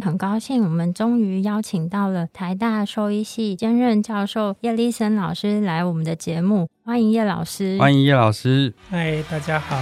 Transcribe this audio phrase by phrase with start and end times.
[0.00, 7.76] 很高兴，我们终于邀请到了台大兽医系兼任教授叶立森老师来我们的节目，欢迎叶老师。
[7.78, 8.72] 欢迎叶老师。
[8.88, 9.76] 嗨，大家好。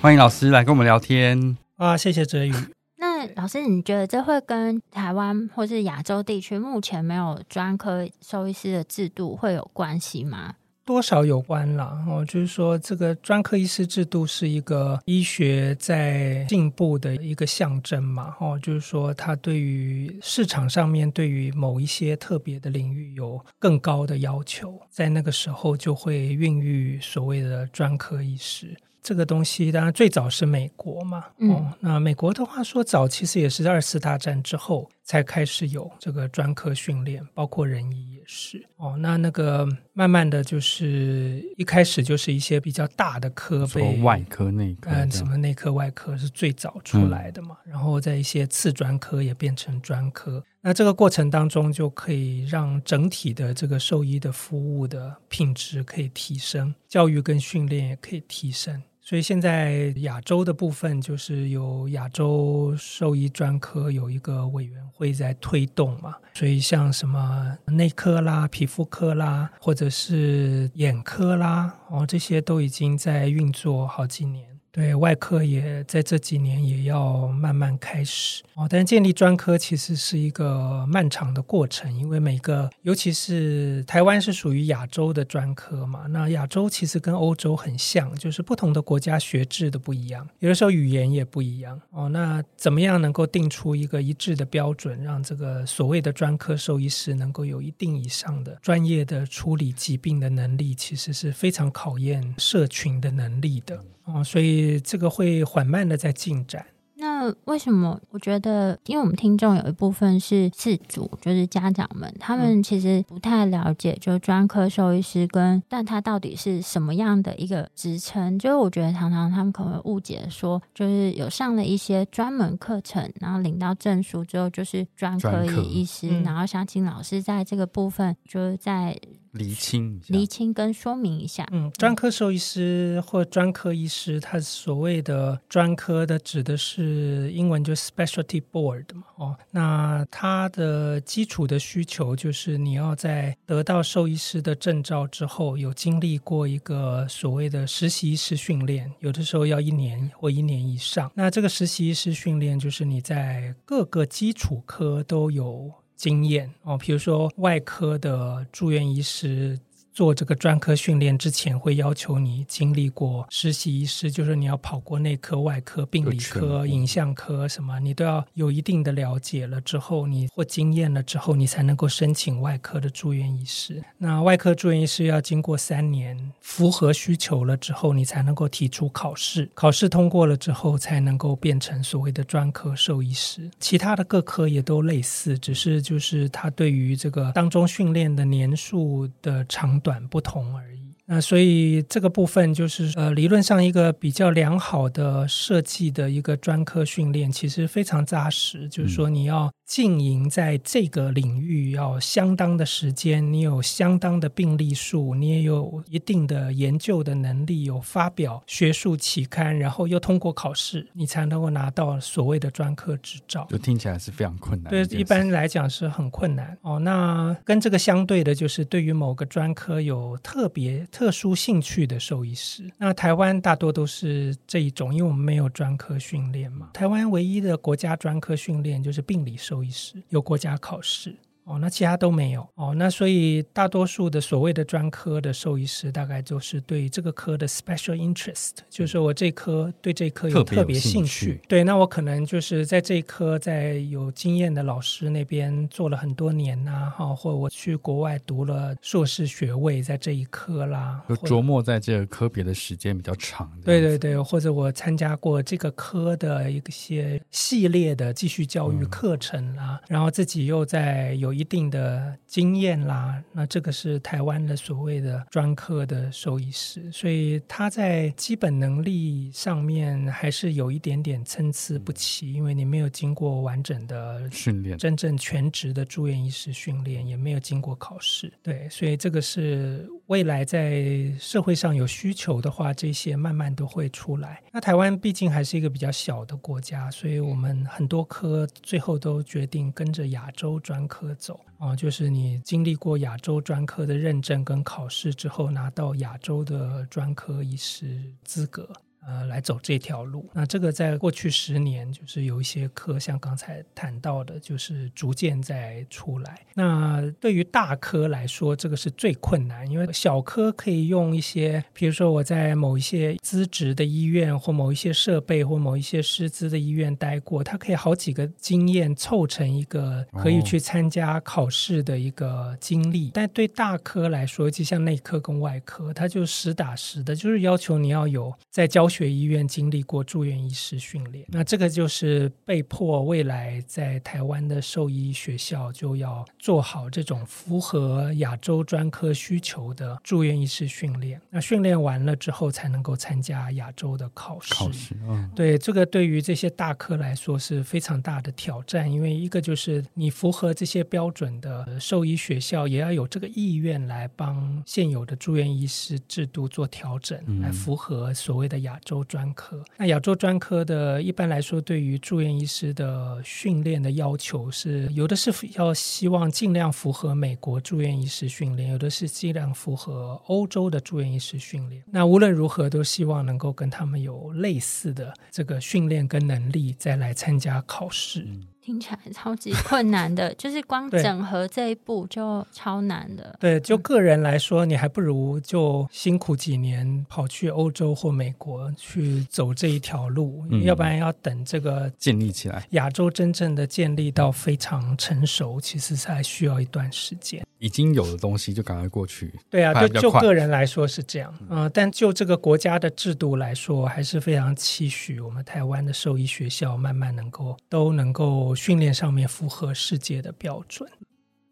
[0.00, 1.58] 欢迎老师来跟我们聊天。
[1.76, 2.52] 啊，谢谢哲宇。
[2.98, 10.54] 那老师，你觉得这会跟台湾或是亚洲地区目前没有专科兽医师的制度会有关系吗？
[10.86, 28.76] 多少有关了哦，就是说，这个专科医师制度是一个医学在进步的一个象征嘛，哦，就是说，它对于市场上面对于某一些特别的领域有更高的要求，在那个时候就会孕育所谓的专科医师。
[29.02, 38.96] 这个东西当然最早是美国嘛，嗯、哦，那美国的话说早其实也是二次大战之后才开始有这个专科训练，包括人医也是哦。
[38.98, 50.44] 那那个慢慢的就是一开始就是一些比较大的科被外科内科，嗯，什么内科外科是最早出来的嘛，嗯、然后在一些次专科也变成专科。
[50.60, 58.82] 那这个过程当中就可以让整体的这个兽医的服务的品质可以提升，教育跟训练也可以提升。
[59.08, 74.55] 所以现在亚洲的部分就是有亚洲兽医专科有一个委员会在推动嘛，所以像什么内科啦、皮肤科啦，或者是眼科啦，哦，这些都已经在运作好几年。
[74.76, 92.10] 对，外科也在这几年也要慢慢开始哦，但建立专科其实是一个漫长的过程，因为每个，尤其是台湾是属于亚洲的专科嘛，那亚洲其实跟欧洲很像，就是不同的国家学制的不一样，有的时候语言也不一样哦。
[92.10, 103.82] 那怎么样能够定出一个一致的标准，让这个所谓的专科兽医师能够有一定以上的专业的处理疾病的能力，其实是非常考验社群的能力的。
[104.06, 106.64] 哦，所以这个会缓慢的在进展。
[106.98, 108.00] 那为什么？
[108.08, 118.38] 我觉得，因为我们听众有一部分是饲主，就是家长们，他们其实不太了解，就专科兽医师跟，但他到底是什么样的一个职称？
[118.38, 128.98] 就是我觉得常常他们可能会误解说，就是有上了一些专门课程，然后领到证书之后就是专科医师，嗯、然后想请老师在这个部分就是在。
[129.36, 131.46] 厘清、厘清跟说明一下。
[131.52, 139.04] 嗯，专科兽医师或专科医师，他所谓的专科的指的是英文就 specialty board 嘛。
[139.16, 151.10] 哦，那他的基础的需求就是你要在得到兽医师的证照之后，有经历过一个所谓的实习医师训练，有的时候要一年或一年以上。
[151.14, 155.72] 那这个实习医师训练就是你在各个基础科都有。
[155.96, 159.58] 经验哦，比如说外科的住院医师。
[159.96, 173.82] 做这个专科训练之前，会要求你经历过实习医师，就是你要跑过内科、外科、病理科、影像科什么，你都要有一定的了解了之后，你或经验了之后，你才能够申请外科的住院医师。
[173.96, 183.50] 那外科住院医师要经过三年符合需求了之后，你才能够提出考试，考试通过了之后，才能够变成所谓的专科兽医师。
[183.60, 189.80] 其他的各科也都类似，只是就是他对于这个当中训练的年数的长。
[189.86, 190.96] 短不同而已。
[191.08, 198.68] 那所以这个部分就是呃，理论上一个比较良好的设计的一个专科训练，其实非常扎实。
[198.68, 213.44] 就是说，你要经营在这个领域要相当的时间，你有相当的病例数，你也有一定的研究的能力，有发表学术期刊，然后又通过考试，你才能够拿到所谓的专科执照。
[213.50, 214.70] 就听起来是非常困难。
[214.70, 216.78] 对，一般来讲是很困难哦。
[216.78, 222.70] 那跟这个相对的，就是对于某个专科有特别特殊兴趣的兽医师。
[222.78, 226.70] 那台湾大多都是这一种，因为我们没有专科训练嘛。
[226.72, 229.55] 台湾唯一的国家专科训练就是病理兽。
[229.56, 231.16] 兽医师有国家考试。
[231.46, 241.40] 哦，那其他都没有哦，那所以大多数的所谓的专科的兽医师，大概就是对这个科的 special interest，就是我这科对这科有特别兴趣。
[241.46, 253.48] 对，那我可能就是在这一科在有经验的老师那边做了很多年呐、啊，哈，或我去国外读了硕士学位在这一科啦，就琢磨在这个科别的时间比较长。
[253.64, 261.35] 对对对，或者我参加过这个科的一些系列的继续教育课程啦，嗯、然后自己又在有。
[261.36, 284.42] 一定的经验啦，那这个是台湾的所谓的专科的兽医师，所以他在基本能力上面还是有一点点参差不齐，因为你没有经过完整的训练，真正全职的住院医师训练，也没有经过考试，对，所以这个是未来在社会上有需求的话，这些慢慢都会出来。
[284.52, 291.14] 那台湾毕竟还是一个比较小的国家，所以我们很多科最后都决定跟着亚洲专科
[291.58, 298.68] 啊，就是你经历过亚洲专科的认证跟考试之后，拿到亚洲的专科医师资格。
[299.06, 300.28] 呃，来走这条路。
[300.32, 306.40] 那这个在过去十年，就是有一些科，像刚才谈到的，就是逐渐在出来。
[306.54, 323.06] 那对于大科来说，这个是最困难，因为小科可以用一些，比如说我在某一些资质的医院，或某一些设备，或某一些师资的医院待过，它可以好几个经验凑成一个可以去参加考试的一个经历。
[323.06, 328.95] 哦、但对大科来说，就像内科跟外科，它就实打实的，就是要求你要有在教学。
[328.96, 341.20] 学医院经历过住院医师训练，那这个就是被迫未来在台湾的兽医学校就要做好这种符合亚洲专科需求的住院医师训练。
[341.28, 344.54] 那训练完了之后，才能够参加亚洲的考试。
[344.54, 358.80] 考试，嗯，对，这个对于这些大科来说是非常大的挑战，因为一个就是你符合这些标准的兽医学校，也要有这个意愿来帮现有的住院医师制度做调整，嗯、来符合所谓的亚。
[358.86, 371.82] 洲专科，那亚洲专科的一般来说，对于住院医师的训练的要求是，有的是要希望尽量符合美国住院医师训练，有的是尽量符合欧洲的住院医师训练。
[371.90, 378.24] 那无论如何，都希望能够跟他们有类似的这个训练跟能力，再来参加考试。
[378.66, 383.36] 听起来超级困难的， 就是光整合这一步就超难的。
[383.38, 397.46] 对，就个人来说，你还不如就辛苦几年，跑去欧洲或美国去走这一条路，嗯、要不然要等这个建立起来，亚洲真正的建立到非常成熟，其实才需要一段时间。
[397.58, 399.32] 已经有的东西就赶快过去。
[399.48, 410.90] 对啊，就就个人来说是这样，嗯、呃，但就这个国家的制度来说，还是非常期许我们台湾的兽医学校慢慢能够都能够训练上面符合世界的标准。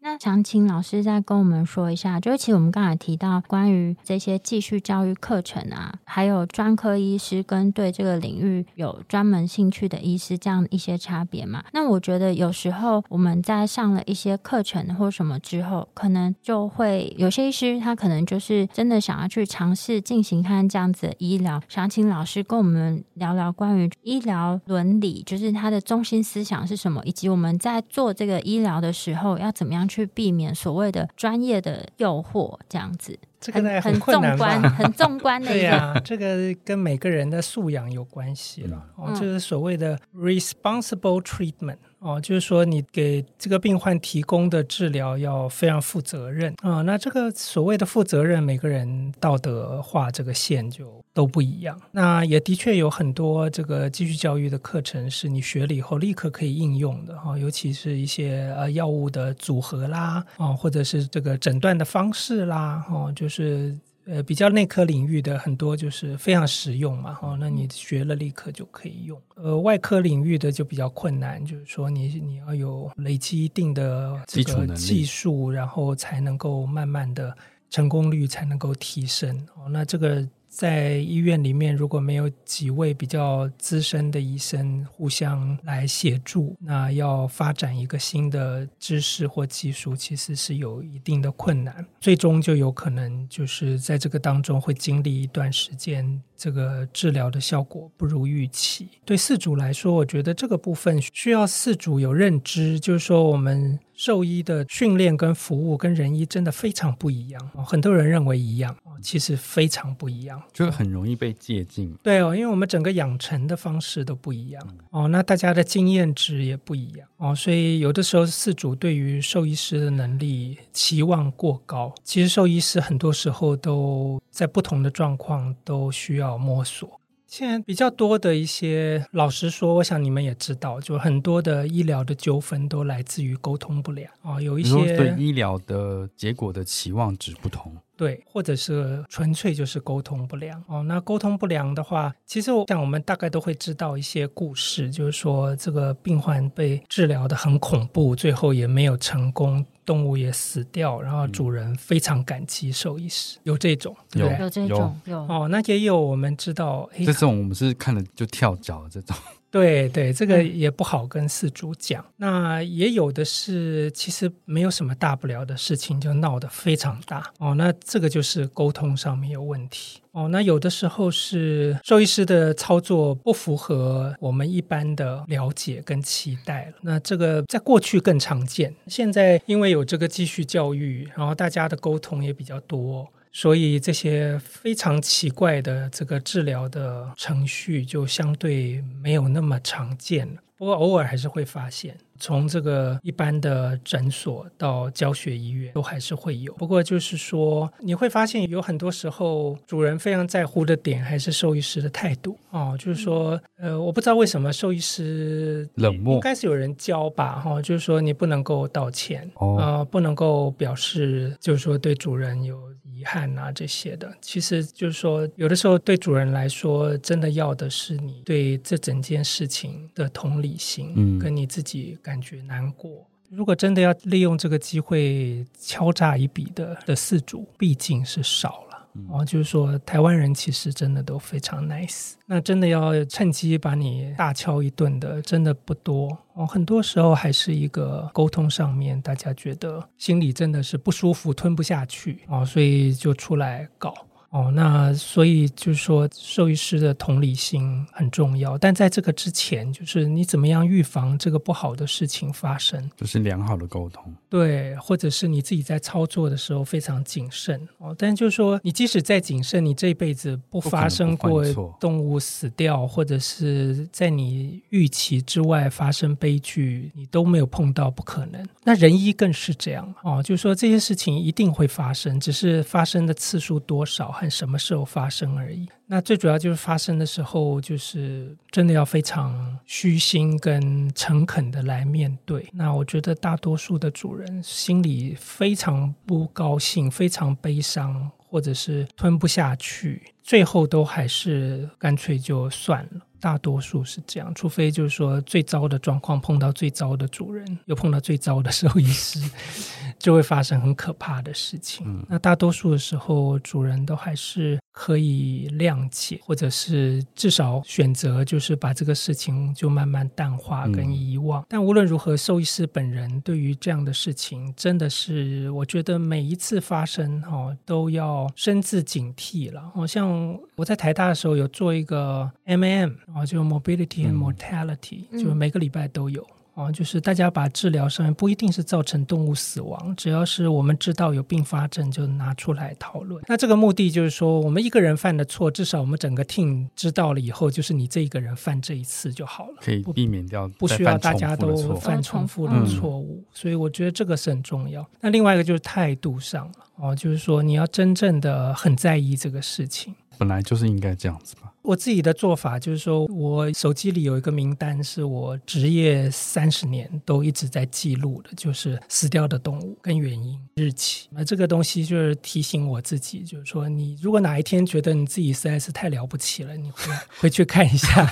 [0.05, 11.63] 那想请老师再跟我们说一下，就是其实我们刚才提到关于这些继续教育课程啊，还有专科医师跟对这个领域有专门兴趣的医师这样一些差别嘛。
[11.73, 21.59] 那我觉得有时候我们在上了一些课程或什么之后，可能就会有些医师他可能就是真的想要去尝试进行看这样子的医疗。
[21.67, 29.94] 想请老师跟我们聊聊关于医疗伦理，就是它的中心思想是什么，以及我们在做这个医疗的时候要怎么样去。
[29.95, 35.47] 去避免所谓的专业的诱惑，这样子，这个很很纵观，很纵观的。
[35.53, 38.89] 对呀、啊，这个跟每个人的素养有关系了。
[38.97, 41.77] 嗯、哦，就是所谓的 responsible treatment。
[42.05, 51.81] 哦，就是说你给这个病患提供的治疗要非常负责任啊、那这个所谓的负责任，每个人道德画这个线就都不一样。
[51.91, 63.75] 那也的确有很多这个继续教育的课程是你学了以后立刻可以应用的哈、哦，尤其是一些呃药物的组合啦啊、哦，或者是这个诊断的方式啦哦，就是。
[64.05, 69.19] 呃，比较内科领域的很多就是非常实用嘛，哈，那你学了立刻就可以用。
[69.35, 77.35] 呃，外科领域的就比较困难，就是说你你要有累积一定的这个技术，然后才能够慢慢的
[77.69, 79.35] 成功率才能够提升。
[79.55, 80.27] 哦，那这个。
[80.55, 96.21] 在医院里面如果没有几位比较资深的医生互相来协助，那要发展一个新的知识或技术，其实是有一定的困难，最终就有可能就是在这个当中会经历一段时间。
[96.37, 98.87] 这个治疗的效果不如预期。
[99.03, 107.49] 对饲主来说，我觉得这个部分需要饲主有认知，就是说我们兽医的训练跟服务跟人医真的非常不一样。
[107.65, 111.89] 很多人认为一样，其实非常不一样，就很容易被借鉴。
[112.03, 126.35] 对哦，因为我们整个养成的方式都不一样哦，那大家的经验值也不一样哦，所以有的时候饲主对于兽医师的能力期望过高，其实兽医师很多时候都在不同的状况都需要。
[126.37, 126.99] 摸索。
[127.27, 137.75] 现在比较多的一些，老实说，我想你们也知道，就很多的医疗的纠纷都来自于沟通不良啊，有一些对医疗的结果的期望值不同。
[137.97, 140.83] 对，或者是纯粹就是沟通不良哦。
[140.83, 155.47] 那沟通不良的话，其实我想我们大概都会知道一些故事，就是说这个病患被治疗得很恐怖，最后也没有成功，动物也死掉，然后主人非常感激兽医师，有这种，有有这种有哦。
[155.49, 159.15] 那也有我们知道，这种我们是看了就跳脚这种。
[159.55, 162.03] 对对，这个也不好跟事主讲。
[162.03, 167.55] 嗯、那也有的是，其实没有什么大不了的事情，就闹得非常大哦。
[167.55, 170.27] 那这个就是沟通上面有问题哦。
[170.27, 176.73] 那有的时候是兽医师的操作不符合我们一般的了解跟期待了。
[176.81, 183.07] 那这个在过去更常见，现在因为有这个继续教育，然后大家的沟通也比较多。
[183.35, 190.41] 所以这些非常奇怪的这个治疗的程序就相对没有那么常见了。
[190.57, 196.53] 不过偶尔还是会发现，从这个一般的诊所到教学医院都还是会有。
[196.53, 202.73] 不过就是说，你会发现有很多时候主人非常在乎的点还是兽医师的态度哦。
[202.79, 207.37] 就是说，呃，我不知道为什么兽医师冷漠，应该是有人教吧？
[207.37, 212.57] 哈，就是说你不能够道歉哦，呃，不能够表示就是说对主人有。
[213.05, 223.07] 遗憾啊，这些的，其实就是说，有的时候对主人来说，真的要的是你对这整件事情的同理心，嗯，跟你自己感觉难过。
[223.29, 228.64] 如果真的要利用这个机会敲诈一笔的的四主，毕竟是少。
[229.09, 232.13] 哦，就是说，台湾人其实真的都非常 nice。
[232.25, 236.17] 那真的要趁机把你大敲一顿的，真的不多。
[236.33, 243.93] 哦，很多时候还是一个沟通上面，大家觉得心里真的是不舒服，吞不下去哦，所以就出来搞。
[244.35, 248.57] 哦，那所以就是说，兽医师的同理心很重要。
[248.57, 254.13] 但在这个之前，就是你怎么样预防这个不好的事情发生，就是良好的沟通。
[254.27, 257.95] 对，或者是你自己在操作的时候非常谨慎哦。
[257.97, 261.41] 但就是说，你即使再谨慎，你这辈子不发生过
[261.79, 268.45] 动物死掉，或者是在你预期之外发生悲剧，你都没有碰到，不可能。
[268.65, 274.13] 那人医更是这样哦，就是说这些事情一定会发生，只是发生的次数多少。
[274.29, 275.67] 什么时候发生而已。
[275.87, 282.47] 那最主要就是发生的时候，就是真的要非常虚心跟诚恳的来面对。
[282.53, 293.01] 那我觉得大多数的主人心里非常不高兴，非常悲伤，或者是吞不下去，最后都还是干脆就算了。
[293.25, 299.19] 大多数是这样，除非就是说最糟的状况碰到最糟的主人，又碰到最糟的兽医师，
[299.97, 301.87] 就会发生很可怕的事情。
[301.87, 302.05] 嗯。
[302.07, 311.41] 那大多数的时候，主人都还是可以谅解，或者是至少选择就是把这个事情就慢慢淡化跟遗忘。
[311.43, 311.45] 嗯。
[311.47, 319.71] 但无论如何，兽医师本人对于这样的事情，真的是我觉得每一次发生哦，都要深自警惕了。
[319.73, 322.95] 好像我在台大的时候有做一个 MAM。
[323.13, 326.27] 啊，就 morbidity and mortality，嗯，就每个礼拜都有。
[326.55, 333.21] 哦，就是大家把治疗上面不一定是造成动物死亡，只要是我们知道有并发症，就拿出来讨论。
[333.27, 343.21] 那这个目的就是说，我们一个人犯的错，至少我们整个 team 知道了以后，就是你这一个人犯这一次就好了，可以避免掉不，不需要大家都犯重复的错误。
[343.21, 343.25] 嗯。
[343.33, 344.87] 所以我觉得这个是很重要。
[345.01, 349.93] 那另外一个就是态度上了，哦，就是说你要真正的很在意这个事情。
[350.17, 351.44] 本来就是应该这样子吧。
[351.65, 361.07] 我自己的做法就是说，我手机里有一个名单，是我职业三十年都一直在记录的，就是死掉的动物跟原因、日期。
[361.11, 368.07] 那这个东西就是提醒我自己，就是说，你如果哪一天觉得你自己实在是太了不起了，你回回去看一下。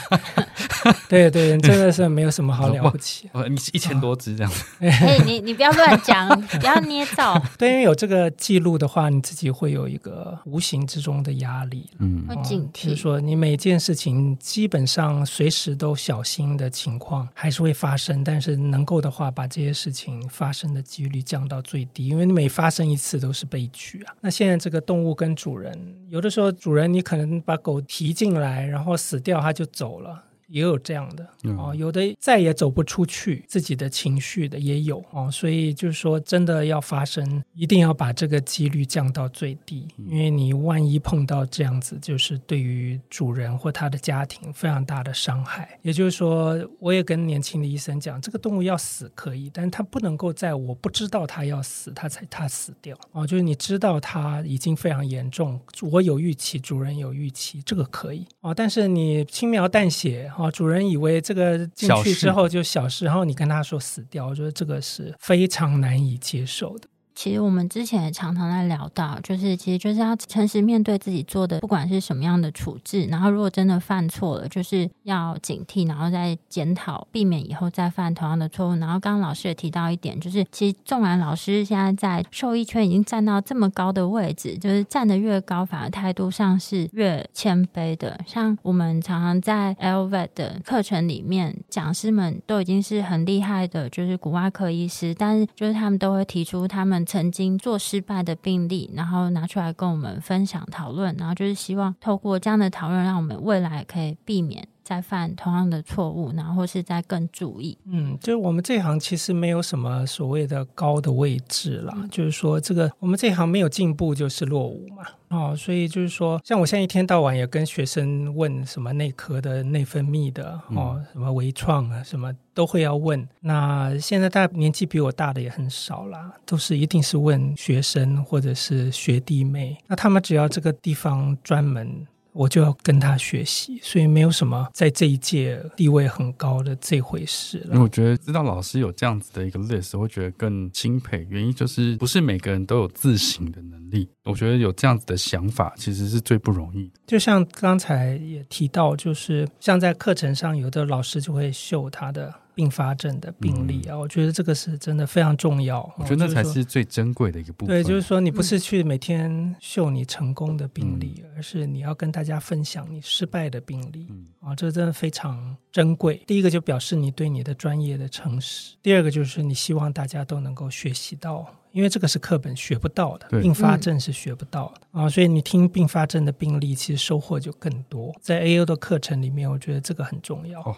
[1.08, 3.30] 对对，真的是没有什么好了不起。
[3.50, 4.66] 你一千多只这样子。
[4.80, 6.28] 哎，你你不要乱讲，
[6.60, 7.42] 不要捏造。
[7.58, 11.90] 对，因为有这个记录的话，你自己会有一个无形之中的压力。
[12.00, 12.86] 嗯，会警惕。
[12.86, 24.16] 就是说，你每件事情基本上随时都小心的情况还是会发生，但是能够的话，把这些事情发生的几率降到最低，因为你每发生一次都是悲剧啊。
[24.22, 30.24] 那现在这个动物跟主人，有的时候主人你可能把狗提进来，然后死掉，它就走了。
[30.48, 45.80] 也有这样的哦，有的再也走不出去，自己的情绪的也有哦，所以就是说，真的要发生，一定要把这个几率降到最低，因为你万一碰到这样子，就是对于主人或他的家庭非常大的伤害。
[45.82, 60.30] 也就是说，我也跟年轻的医生讲，这个动物要死可以，但是它不能够在我不知道它要死，它才它死掉哦，就是你知道它已经非常严重，我有预期，主人有预期，这个可以哦，但是你轻描淡写。
[60.38, 66.88] 哦，主人以为这个进去之后就小事，然后你跟他说死掉，我觉得这个是非常难以接受的。
[67.15, 78.75] 其实我们之前也常常在聊到，就是其实就是要诚实面对自己做的，不管是什么样的处置，然后如果真的犯错了，就是要警惕，然后再检讨，避免以后再犯同样的错误。
[78.75, 88.20] 然后刚刚老师也提到一点，就是其实纵然老师现在在兽医圈已经站到这么高的位置，就是站得越高，反而态度上是越谦卑的。
[88.25, 97.03] 像我们常常在 LVE 的课程里面，讲师们都已经是很厉害的，就是骨外科医师，但是就是他们都会提出他们。
[97.06, 107.78] 曾经做失败的病例，然后拿出来跟我们分享讨论，然后就是希望透过这样的讨论，让我们未来可以避免再犯同样的错误，然后或是再更注意。
[107.86, 115.04] 嗯，就是我们这行其实没有什么所谓的高的位置啦，嗯、就是说这个我们这行没有进步就是落伍嘛。
[115.30, 123.28] 哦，所以就是说，像我现在一天到晚也跟学生问什么内科的内分泌的哦，什么微创啊，什么都会要问。
[123.40, 129.75] 那现在大家年纪比我大的也很少啦，都是一定是问学生或者是学弟妹。
[129.88, 132.06] 那他们只要这个地方专门。
[132.34, 137.68] 我就要跟他学习，所以没有什么在这一届地位很高的这回事了。
[137.68, 141.25] 因为我觉得知道老师有这样子的一个 list，我会觉得更钦佩。
[141.30, 144.10] 原因就是不是每个人都有自省的能力。
[144.24, 146.93] 我觉得有这样子的想法，其实是最不容易的。
[147.06, 152.34] 就像刚才也提到，就是像在课程上，有的老师就会秀他的。
[152.56, 155.82] 并发症的病例啊，嗯、我觉得这个是真的非常重要。
[155.98, 157.76] 我觉得那才是最珍贵的一个部分。
[157.76, 164.08] 对，就是说你不是去每天秀你成功的病例，嗯、而是你要跟大家分享你失败的病例。
[164.10, 166.22] 嗯、啊，这真的非常珍贵。
[166.28, 175.10] 第一个就表示你对你的专业的诚实，第二个就是你希望大家都能够学习到，因为这个是课本学不到的，并发症是学不到的、嗯、啊。
[175.10, 178.13] 所以你听并发症的病例，其实收获就更多。
[178.22, 180.62] 在 AO 的课程里面，我觉得这个很重要。
[180.62, 180.76] 哦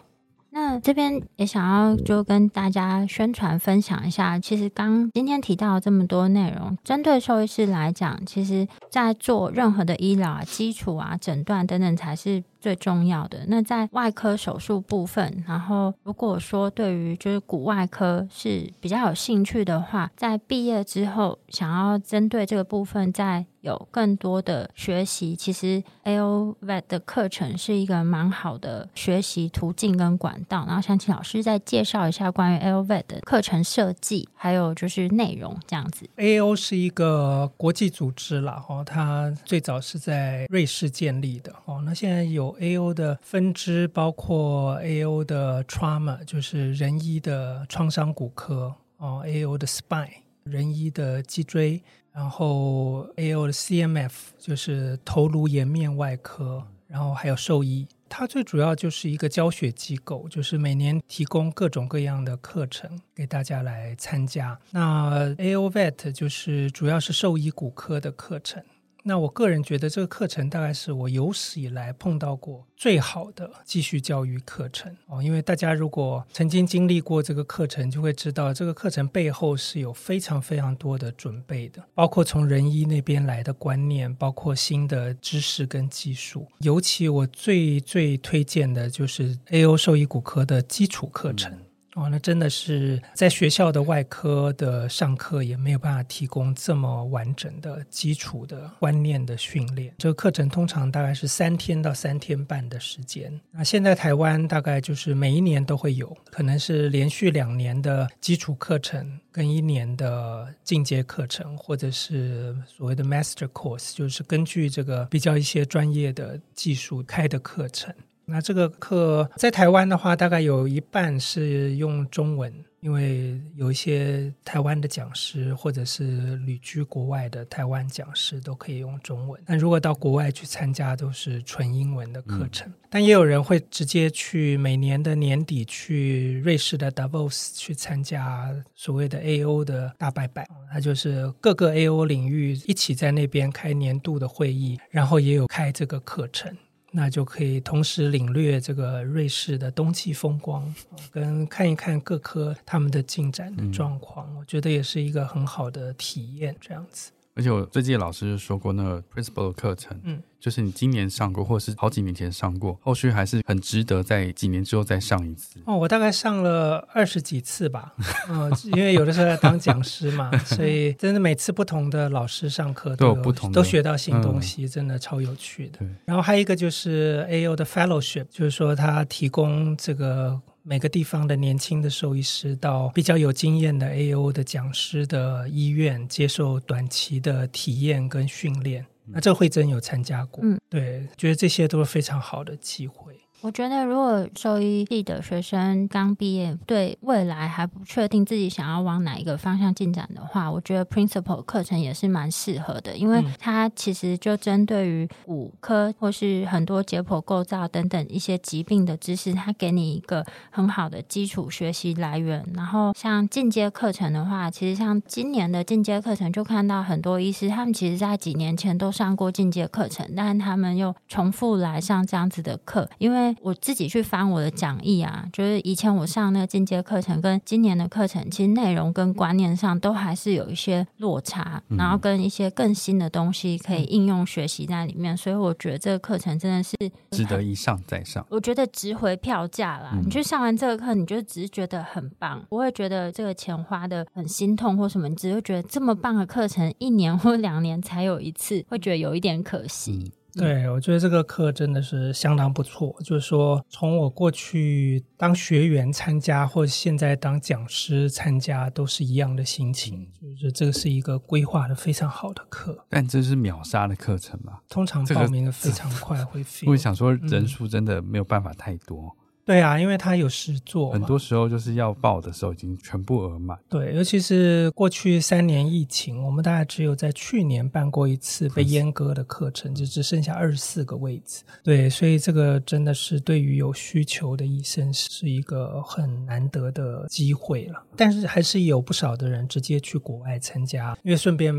[0.58, 12.41] 那这边也想要就跟大家宣传分享一下，其实刚今天提到这么多内容，针对兽医师来讲，其实在做任何的医疗啊、基础啊、诊断等等才是。
[12.65, 13.45] 最重要的。
[13.47, 30.65] 那在外科手术部分，然后如果说对于就是骨外科是比较有兴趣的话，在毕业之后想要针对这个部分再有更多的学习，其实 AOVET 的课程是一个蛮好的学习途径跟管道。
[30.65, 36.10] 然后想请老师再介绍一下关于 AOVET 的课程设计，还有就是内容这样子。
[36.17, 42.55] AO 是一个国际组织啦，哦，它最早是在瑞士建立的哦，那现在有。
[42.60, 50.10] AO 的分支包括 AO 的 Trauma，就是人医的创伤骨科哦；AO 的 Spine，
[50.44, 57.88] 人医的脊椎；然后 AO 的 CMF，就是头颅颜面外科；然后还有兽医。
[58.08, 64.58] 它最主要就是一个教学机构，就是每年提供各种各样的课程给大家来参加。
[64.72, 68.63] 那 AOVET 就是主要是兽医骨科的课程。
[69.08, 86.48] 那我个人觉得这个课程大概是我有史以来碰到过最好的继续教育课程哦，因为大家如果曾经经历过这个课程，就会知道这个课程背后是有非常非常多的准备的，包括从人医那边来的观念，包括新的知识跟技术。
[86.62, 91.56] 尤其我最最推荐的就是 AO 兽医骨科的基础课程。
[91.96, 99.94] 哦，那真的是在学校的外科的上课也没有办法提供这么完整的基础的观念的训练。
[99.98, 103.40] 这个课程通常大概是三天到三天半的时间。
[103.50, 117.96] 那现在台湾大概就是每一年都会有，可能是连续两年的基础课程跟一年的进阶课程，或者是所谓的 Master Course，就是根据这个比较一些专业的技术开的课程。
[118.26, 129.40] 那这个课在台湾的话，大概有一半是用中文，因为有一些台湾的讲师或者是旅居国外的台湾讲师都可以用中文。
[129.46, 132.68] 那如果到国外去参加，都是纯英文的课程。
[132.68, 146.56] 嗯、但也有人会直接去每年的年底去瑞士的 Davos 去参加所谓的 AO 的大拜拜，那就是各个 AO 领域一起在那边开年度的会议，然后也有开这个课程。
[146.96, 150.74] 那就可以同时领略这个瑞士的冬季风光，
[151.12, 157.12] 跟看一看各科他们的进展的状况，嗯、我觉得也是一个很好的体验，这样子。
[157.34, 165.60] 而且我最近老师就说过，那个 Principle 的课程，嗯，就是你今年上过，或是好几年前上过，后续还是很值得在几年之后再上一次。
[165.66, 167.96] 哦，我大概上了二十几次吧，
[168.30, 175.80] 嗯，因为有的时候要当讲师嘛，所以真的每次不同的老师上课都，都有不同的，都学到新东西，嗯、真的超有趣的。
[176.06, 180.40] 然后还有一个就是 AO 的 Fellowship，就是说他提供这个。
[180.68, 193.20] 每个地方的年轻的兽医师到比较有经验的 AO 的讲师的医院接受短期的体验跟训练，那这个会真有参加过，嗯，对，觉得这些都是非常好的机会。
[193.46, 212.44] 我觉得，如果兽医系的学生刚毕业，对未来还不确定自己想要往哪一个方向进展的话，我觉得 Principle 课程也是蛮适合的，因为它其实就针对于骨科或是很多解剖构造等等一些疾病的知识，它给你一个很好的基础学习来源。
[212.56, 236.76] 然后像进阶课程的话，其实像今年的进阶课程，就看到很多医师他们其实在几年前都上过进阶课程，但他们又重复来上这样子的课，因为我自己去翻我的讲义啊，就是以前我上那个进阶课程跟今年的课程，其实内容跟观念上都还是有一些落差，嗯、然后跟一些更新的东西可以应用学习在里面，所以我觉得这个课程真的是
[237.12, 238.26] 值得一上再上。
[238.30, 250.12] 我觉得值回票价啦，嗯、你去上完这个课，你就只是觉得很棒，不会觉得这个钱花的很心痛或什么，你只会觉得这么棒的课程一年或两年才有一次，会觉得有一点可惜。
[250.36, 252.95] 嗯对，我觉得这个课真的是相当不错。
[253.04, 260.08] 就是说，从我过去当学员参加，或现在当讲师参加，都是一样的心情。
[260.38, 262.86] 就是这个是一个规划的非常好的课。
[262.89, 264.60] 但这是秒杀的课程嘛？
[264.67, 266.69] 通常报名的非常快，会 fill。
[266.71, 269.15] 我想说，人数真的没有办法太多。
[269.46, 273.56] 对啊，因为他有实做，很多时候就是要报的时候已经全部额满。
[273.70, 281.44] 对，尤其是过去三年疫情，我们大概只有在去年办过一次被阉割的课程，就只剩下二十四个位置。
[281.64, 287.86] 对，所以这个真的是对于有需求的医生是一个很难得的机会了。
[287.96, 291.54] 但是还是有不少的人直接去国外参加，因为顺便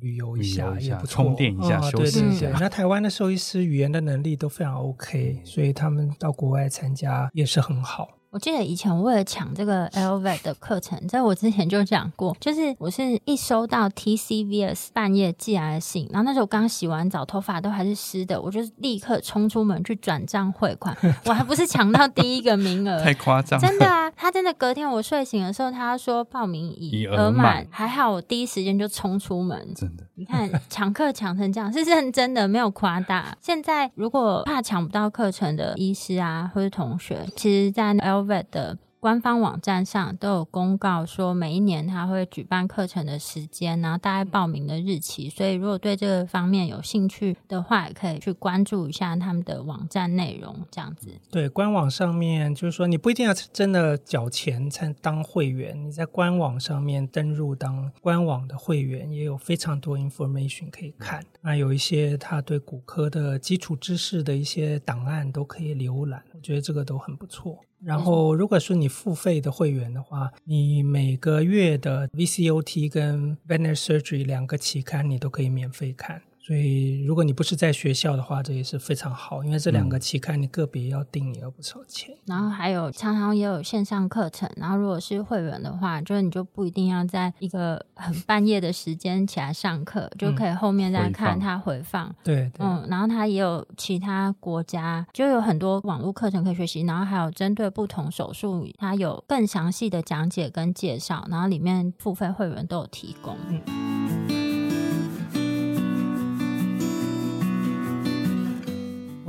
[0.00, 2.50] 旅游一下也不错，充电一下，休息一下。
[2.60, 7.29] 那台湾的兽医师语言的能力都非常 OK，所以他们到国外参加。
[7.32, 8.19] 也是很好。
[8.30, 20.96] 我记得以前我为了抢这个 LVAD 的课程，在我之前就讲过，就是我是一收到 TCVS 半夜寄来的信，然后那时候刚洗完澡，头发都还是湿的，我就立刻冲出门去转账汇款。
[21.24, 24.08] 我还不是抢到第一个名额， 太夸张，真的啊！
[24.14, 29.74] 他真的隔天我睡醒的时候，他说报名已额满，还好我第一时间就冲出门。
[29.74, 33.36] 真的，你看抢课抢成这样是认真的，没有夸大。
[33.40, 38.19] 现在如果怕抢不到课程的医师啊，或者同学，其实，在 L
[38.50, 45.30] 的官方网站上都有公告说，每一年他会举办课程的时间，然后大概报名的日期。
[45.30, 50.54] 所以，如果对这个方面有兴趣的话，也可以去关注一下他们的网站内容。
[50.70, 61.24] 这样子，对，官网上面就是说，你不一定要真的缴钱才当会员，你在官网上面登入当官网的会员，也有非常多 information 可以看。
[61.40, 67.58] 那有一些他对骨科的基础知识的一些档案都可以浏览，我觉得这个都很不错。
[67.82, 76.22] 然后，如果说你付费的会员的话，你每个月的 VCOT 跟 Veterinary Surgery 两个期刊你都可以免费看。
[76.50, 82.12] 所以如果你不是在学校的话，这也是非常好，因为这两个期刊你个别要订也要不少钱。
[82.26, 92.12] 然后还有常常也有线上课程，然后如果是会员的话，就是你就不一定要在一个很半夜的时间起来上课，就可以后面再看它回放。
[92.24, 103.36] 对，嗯，然后它也有其他国家就有很多网络课程可以学习，然后还有针对不同手术，它有更详细的讲解跟介绍，然后里面付费会员都有提供。
[103.66, 104.09] 嗯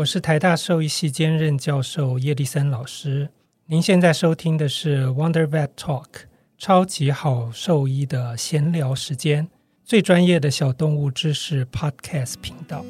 [0.01, 3.29] 我是台大兽医系兼任教授叶立森老师。
[3.67, 6.07] 您现在收听的是 Wonder Vet Talk，
[6.57, 9.47] 超级好兽医的闲聊时间，
[9.83, 12.83] 最专业的小动物知识 Podcast 频道。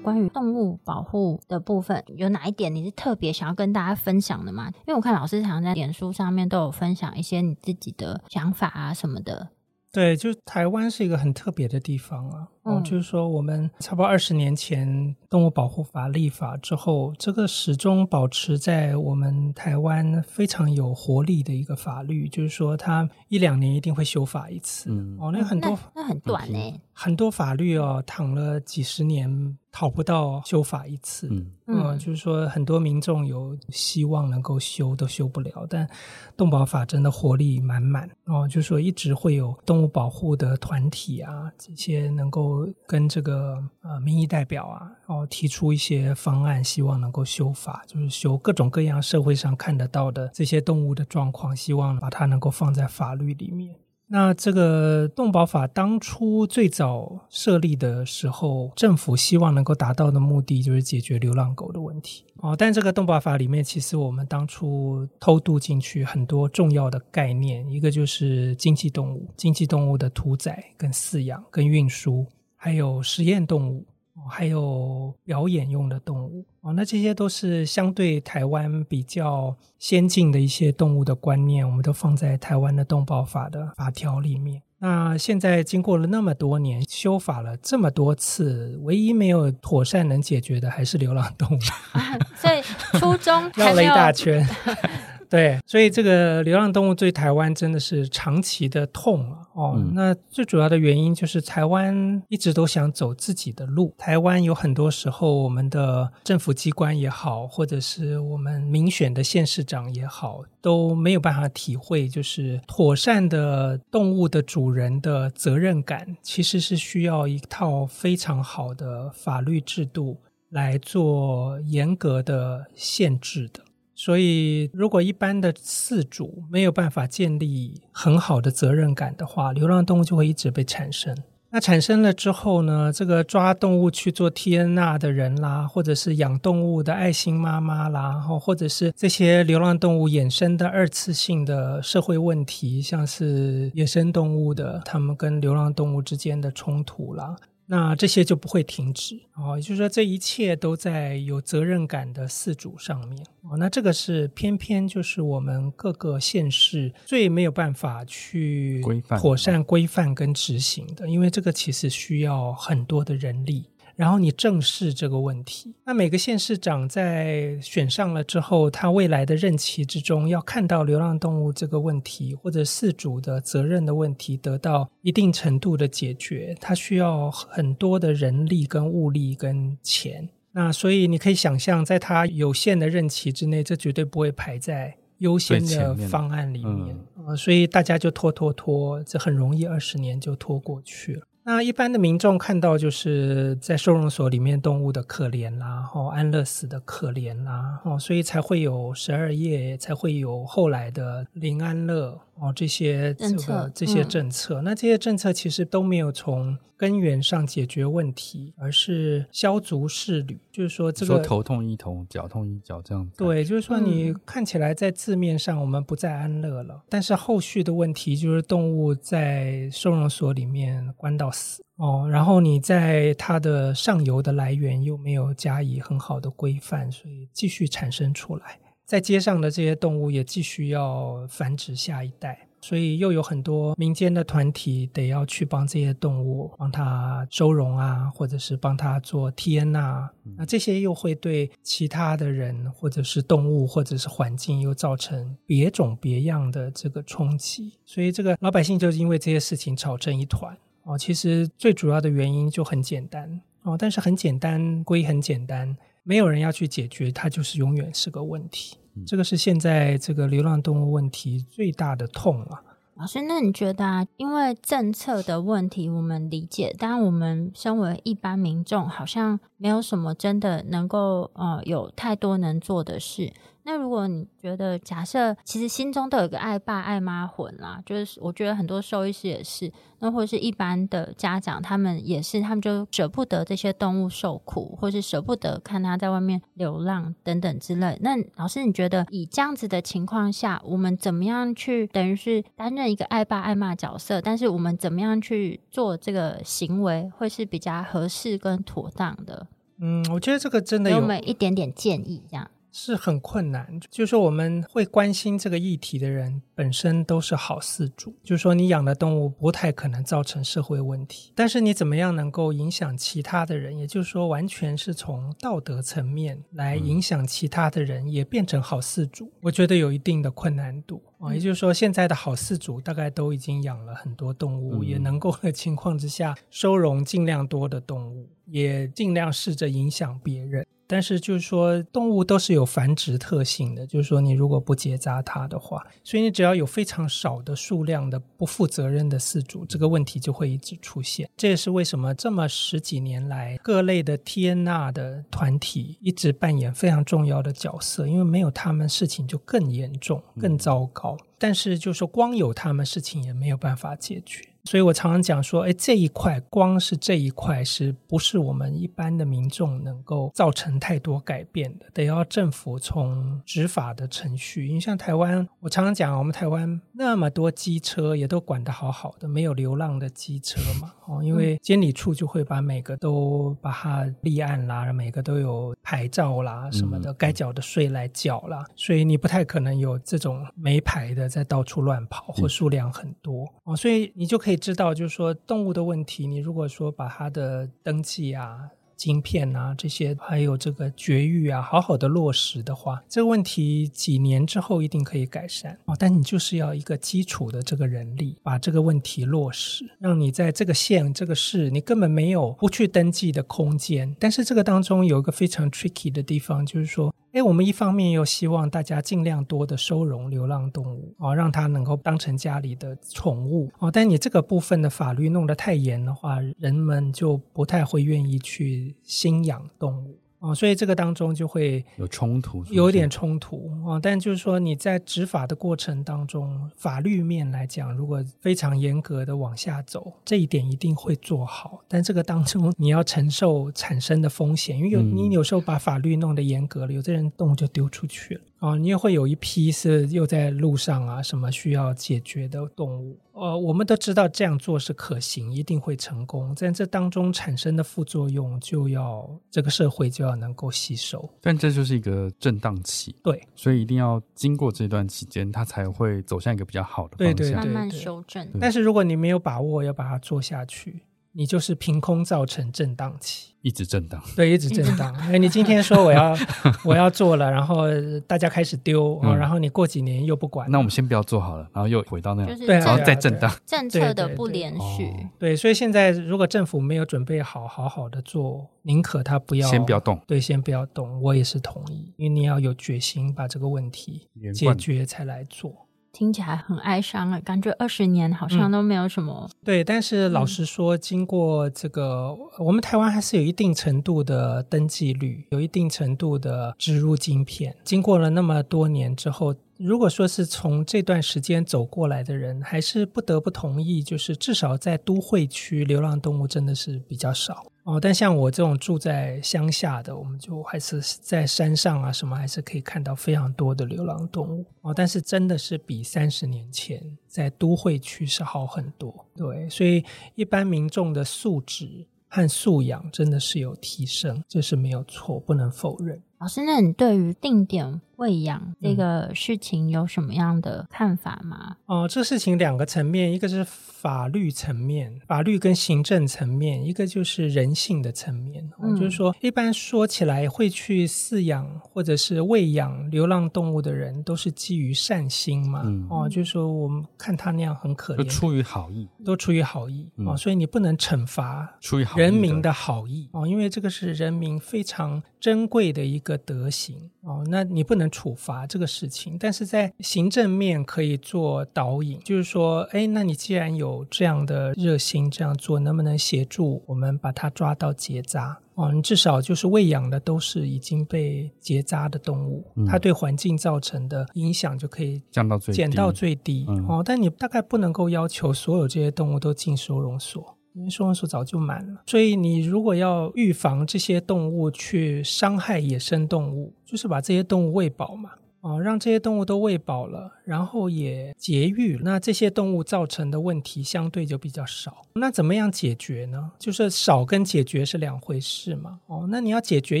[0.02, 4.70] 关于动物保护的部分，有哪一点你是特别想要跟大家分享的吗？
[4.86, 9.48] 因为我看老师常常在脸书上面都有分享一些你自己的想法啊什么的。
[9.96, 12.48] 对，就台湾是一个很特别的地方啊。
[12.66, 24.90] 哦，就是说我们差不多二十年前动物保护法立法之后，这个始终保持在我们台湾非常有活力的一个法律，就是说它一两年一定会修法一次。
[24.90, 26.58] 嗯，哦，那很多那，那很短呢，
[26.92, 29.56] 很多法律哦，躺了几十年。
[29.78, 35.86] 讨不到修法一次，嗯，嗯，就是说很多民众有希望能够修都修不了，但
[36.34, 38.08] 动保法真的活力满满。
[38.24, 42.55] 哦，就是说一直会有动物保护的团体啊，这些能够
[42.86, 53.74] 跟这个呃民意代表啊，哦提出一些方案，希望能够修法，就是修各种各样社会上看得到的这些动物的状况，希望把它能够放在法律里面。
[54.08, 62.54] 那这个动保法当初最早设立的时候，政府希望能够达到的目的就是解决流浪狗的问题哦。
[62.56, 72.24] 但这个动保法里面，其实我们当初偷渡进去很多重要的概念，一个就是经济动物，经济动物的屠宰、跟饲养、跟运输，
[72.66, 73.86] 还有实验动物。
[74.28, 84.60] 还有表演用的动物哦，那这些都是相对台湾比较先进的一些动物的观念，我们都放在台湾的动保法的法条里面。
[84.78, 91.60] 那现在经过了那么多年，修法了这么多次，唯一没有妥善能解决的还是流浪动物。
[91.92, 92.60] 啊，所以
[92.98, 94.44] 初衷 绕了一大圈。
[95.28, 99.38] 对，所以这个流浪动物对台湾真的是长期的痛啊！
[99.54, 103.94] 哦，嗯、那最主要的原因就是台湾一直都想走自己的路。
[103.96, 120.18] 台湾有很多时候，我们的政府机关也好，或者是我们民选的县市长也好，都没有办法体会，就是妥善的动物的主人的责任感，其实是需要一套非常好的法律制度
[120.50, 123.60] 来做严格的限制的。
[123.98, 131.16] 所以，如果一般的饲主没有办法建立很好的责任感的话，流浪动物就会一直被产生。
[131.48, 147.34] 那产生了之后呢，这个抓动物去做 TNR 的人啦，或者是养动物的爱心妈妈啦，后或者是这些流浪动物衍生的二次性的社会问题，像是野生动物的他们跟流浪动物之间的冲突啦。
[147.68, 153.56] 那这些就不会停止哦，也就是说，这一切都在有责任感的四主上面哦。
[153.58, 163.64] 那这个是偏偏就是我们各个县市最没有办法去规范妥善规范跟执行的，因为这个其实需要很多的人力。
[163.96, 180.28] 然后你正视这个问题，那每个县市长在选上了之后，他未来的任期之中，要看到流浪动物这个问题或者饲主的责任的问题得到一定程度的解决，他需要很多的人力跟物力跟钱。
[180.52, 186.96] 那所以你可以想象，在他有限的任期之内，这绝对不会排在优先的方案里面。
[187.16, 191.26] 嗯，所以大家就拖拖拖，这很容易二十年就拖过去了。
[191.48, 202.20] 那一般的民众看到，就是在收容所里面动物的可怜啦，哦，安乐死的可怜啦，哦，所以才会有十二夜，才会有后来的林安乐。
[202.38, 210.38] 哦，这些这个这些政策，嗯、那这些政策其实都没有从根源上解决问题，而是消足适履。
[210.52, 213.16] 就是说，这个说头痛医头，脚痛医脚，这样子。
[213.16, 228.58] 对，就是说，你看起来在字面上我们不再安乐了，嗯、但是后续的问题就是动物在收容所里面关到死哦，然后你在它的上游的来源又没有加以很好的规范，所以继续产生出来。
[228.86, 250.56] 在街上的这些动物也继续要繁殖下一代，所以又有很多民间的团体得要去帮这些动物帮它收容啊，或者是帮它做 TN 啊，那这些又会对其他的人或者是动物或者是环境又造成别种别样的这个冲击，所以这个老百姓就是因为这些事情吵成一团。
[250.84, 250.96] 哦。
[250.96, 253.40] 其实最主要的原因就很简单。
[253.62, 255.76] 哦，但是很简单归很简单，
[256.08, 258.78] 没有人要去解决，它就是永远是个问题。
[259.04, 262.62] 这个是现在这个流浪动物问题最大的痛啊。
[262.94, 264.06] 老师，那你觉得啊？
[264.16, 273.32] 因为政策的问题，我们理解，但我们身为一般民众，好像没有什么真的能够呃有太多能做的事。
[273.66, 287.98] 那如果你觉得，假设其实心中都有个爱爸爱妈魂啦，就是我觉得很多兽医师也是，那或者是一般的家长，他们也是，他们就舍不得这些动物受苦，或是舍不得看它在外面流浪等等之类。
[288.00, 294.20] 那老师，你觉得以这样子的情况下，我们怎么样去等于是担任一个爱爸爱妈角色？
[294.20, 299.48] 但是我们怎么样去做这个行为，会是比较合适跟妥当的？
[299.80, 302.48] 嗯，我觉得这个真的有，给我们一点点建议，这样。
[302.78, 313.78] 是很困难，就是说我们会关心这个议题的人本身都是好饲主，就是说你养的动物不太可能造成社会问题，但是你怎么样能够影响其他的人？
[313.78, 321.02] 也就是说，完全是从道德层面来影响其他的人，也变成好饲主，我觉得有一定的困难度。
[321.18, 321.32] 啊。
[321.32, 330.66] 也就是说，现在的好饲主大概都已经养了很多动物，也能够 的情况之下收容尽量多的动物，也尽量试着影响别人。
[330.88, 341.28] 但是就是说，动物都是有繁殖特性的，就是说，你如果不结扎它的话，所以你只要有非常少的数量的不负责任的饲主，这个问题就会一直出现。
[341.36, 351.18] 这也是为什么这么十几年来，各类的 TNR 的团体一直扮演非常重要的角色，因为没有他们，事情就更严重、更糟糕。
[351.36, 354.50] 但是就是说，光有他们，事情也没有办法解决。
[354.66, 361.86] 所以我常常讲说，哎，这一块光是这一块，是不是我们一般的民众能够造成太多改变的？
[361.94, 364.66] 得要政府从执法的程序。
[364.66, 370.92] 因为像台湾，我常常讲，我们台湾那么多机车也都管得好好的，没有流浪的机车嘛。
[371.06, 378.64] 哦，因为监理处就会把每个都把它立案啦，每个都有牌照啦什么的，该缴的税来缴啦。
[378.74, 384.55] 所以你不太可能有这种没牌的在到处乱跑或数量很多哦，所以你就可以。
[384.56, 388.58] 知道，就是说动物的问题，你如果说把它的登记啊、
[388.96, 395.94] 晶片啊这些，还有这个绝育啊，好好的落实的话，这个问题几年之后一定可以改善哦。
[395.98, 404.16] 但你就是要一个基础的这个人力，把这个问题落实，让你在这个县、这个市，你根本没有不去登记的空间。
[404.18, 407.12] 但是这个当中有一个非常 tricky 的地方，就是说。
[407.36, 413.90] 哎，我们一方面又希望大家尽量多的收容流浪动物哦，让它能够当成家里的宠物哦。
[413.90, 420.18] 但你这个部分的法律弄得太严的话，人们就不太会愿意去新养动物。
[420.46, 423.98] 哦，所以这个当中就会有冲突，有点冲突啊。
[424.00, 431.82] 但就是说你在执法的过程当中，法律面来讲，如果非常严格的往下走，这一点一定会做好。
[431.88, 438.40] 但这个当中你要承受产生的风险，因为有你有时候把法律弄得严格了，有的人动物就丢出去了。
[438.58, 443.18] 啊，你也会有一批是又在路上啊，什么需要解决的动物。
[443.36, 446.54] 呃，我们都知道这样做是可行，一定会成功。
[446.54, 451.28] 在这当中产生的副作用，就要这个社会就要能够吸收。
[451.42, 458.48] 但这就是一个震荡期，对，所以一定要经过这段期间，它才会走向一个比较好的方向，对对对对，慢慢修正。
[458.58, 461.02] 但是如果你没有把握要把它做下去。
[461.36, 465.14] 你就是凭空造成震荡期，一直震荡，对，一直震荡。
[465.16, 466.34] 哎，你今天说我要
[466.82, 467.82] 我要做了，然后
[468.26, 473.54] 大家开始丢，嗯，然后你过几年又不管，那我们先不要做好了，然后又回到那样，就是，然后再震荡。
[473.66, 485.85] 政策的不连续，对，对，对，对，所以现在如果政府没有准备好好好的做，宁可他不要，先不要动，对，先不要动，我也是同意，因为你要有决心把这个问题解决才来做。
[486.16, 489.46] 听起来很哀伤啊，感觉二十年好像都没有什么。
[489.46, 497.76] 嗯、对，但是老实说，经过这个，嗯、我们台湾还是有一定程度的登记率，有一定程度的植入晶片。
[497.84, 507.66] 经过了那么多年之后，如果说是从这段时间走过来的人，还是不得不同意，就是至少在都会区，流浪动物真的是比较少。
[507.84, 514.64] 哦，但像我这种住在乡下的，我们就还是在山上啊，什么还是可以看到非常多的流浪动物。
[514.80, 519.26] 哦，但是真的是比三十年前在都会区是好很多。
[519.36, 526.20] 对，所以一般民众的素质和素养真的是有提升，这是没有错，不能否认。
[526.38, 531.76] 老师，那你对于定点喂养这个事情有什么样的看法吗？
[531.86, 538.68] 哦、嗯呃，这事情两个层面，一个是法律层面，法律跟行政层面，一个就是人性的层面。
[538.82, 545.82] 嗯、就是说，一般说起来会去饲养或者是喂养流浪动物的人，都是基于善心嘛。
[545.84, 553.28] 嗯、哦，就是说我们看他那样很可怜，都出于好意，都出于好意、嗯、哦，所以你不能惩罚出于人民的好意。
[553.32, 557.10] 哦，因为这个是人民非常珍贵的一个德行。
[557.22, 568.58] 哦，那你不能处罚这个事情，但是在行政面可以做导引，就是说，哎，那你既然有这样的热心这样做，能不能协助我们把它抓到结扎？
[568.74, 576.66] 哦，你至少就是喂养的都是已经被结扎的动物，嗯、它对环境造成的影响就可以降到最低，减到最低。
[576.68, 582.02] 嗯、哦，但你大概不能够要求所有这些动物都进收容所，因为收容所早就满了。
[582.06, 588.30] 所以你如果要预防这些动物去伤害野生动物，就是把这些动物喂饱嘛。
[588.60, 595.02] 哦，让这些动物都喂饱了，然后也节育，那这些动物造成的问题相对就比较少。
[595.14, 596.50] 那怎么样解决呢？
[596.58, 598.98] 就是少跟解决是两回事嘛。
[599.06, 600.00] 哦，那你要解决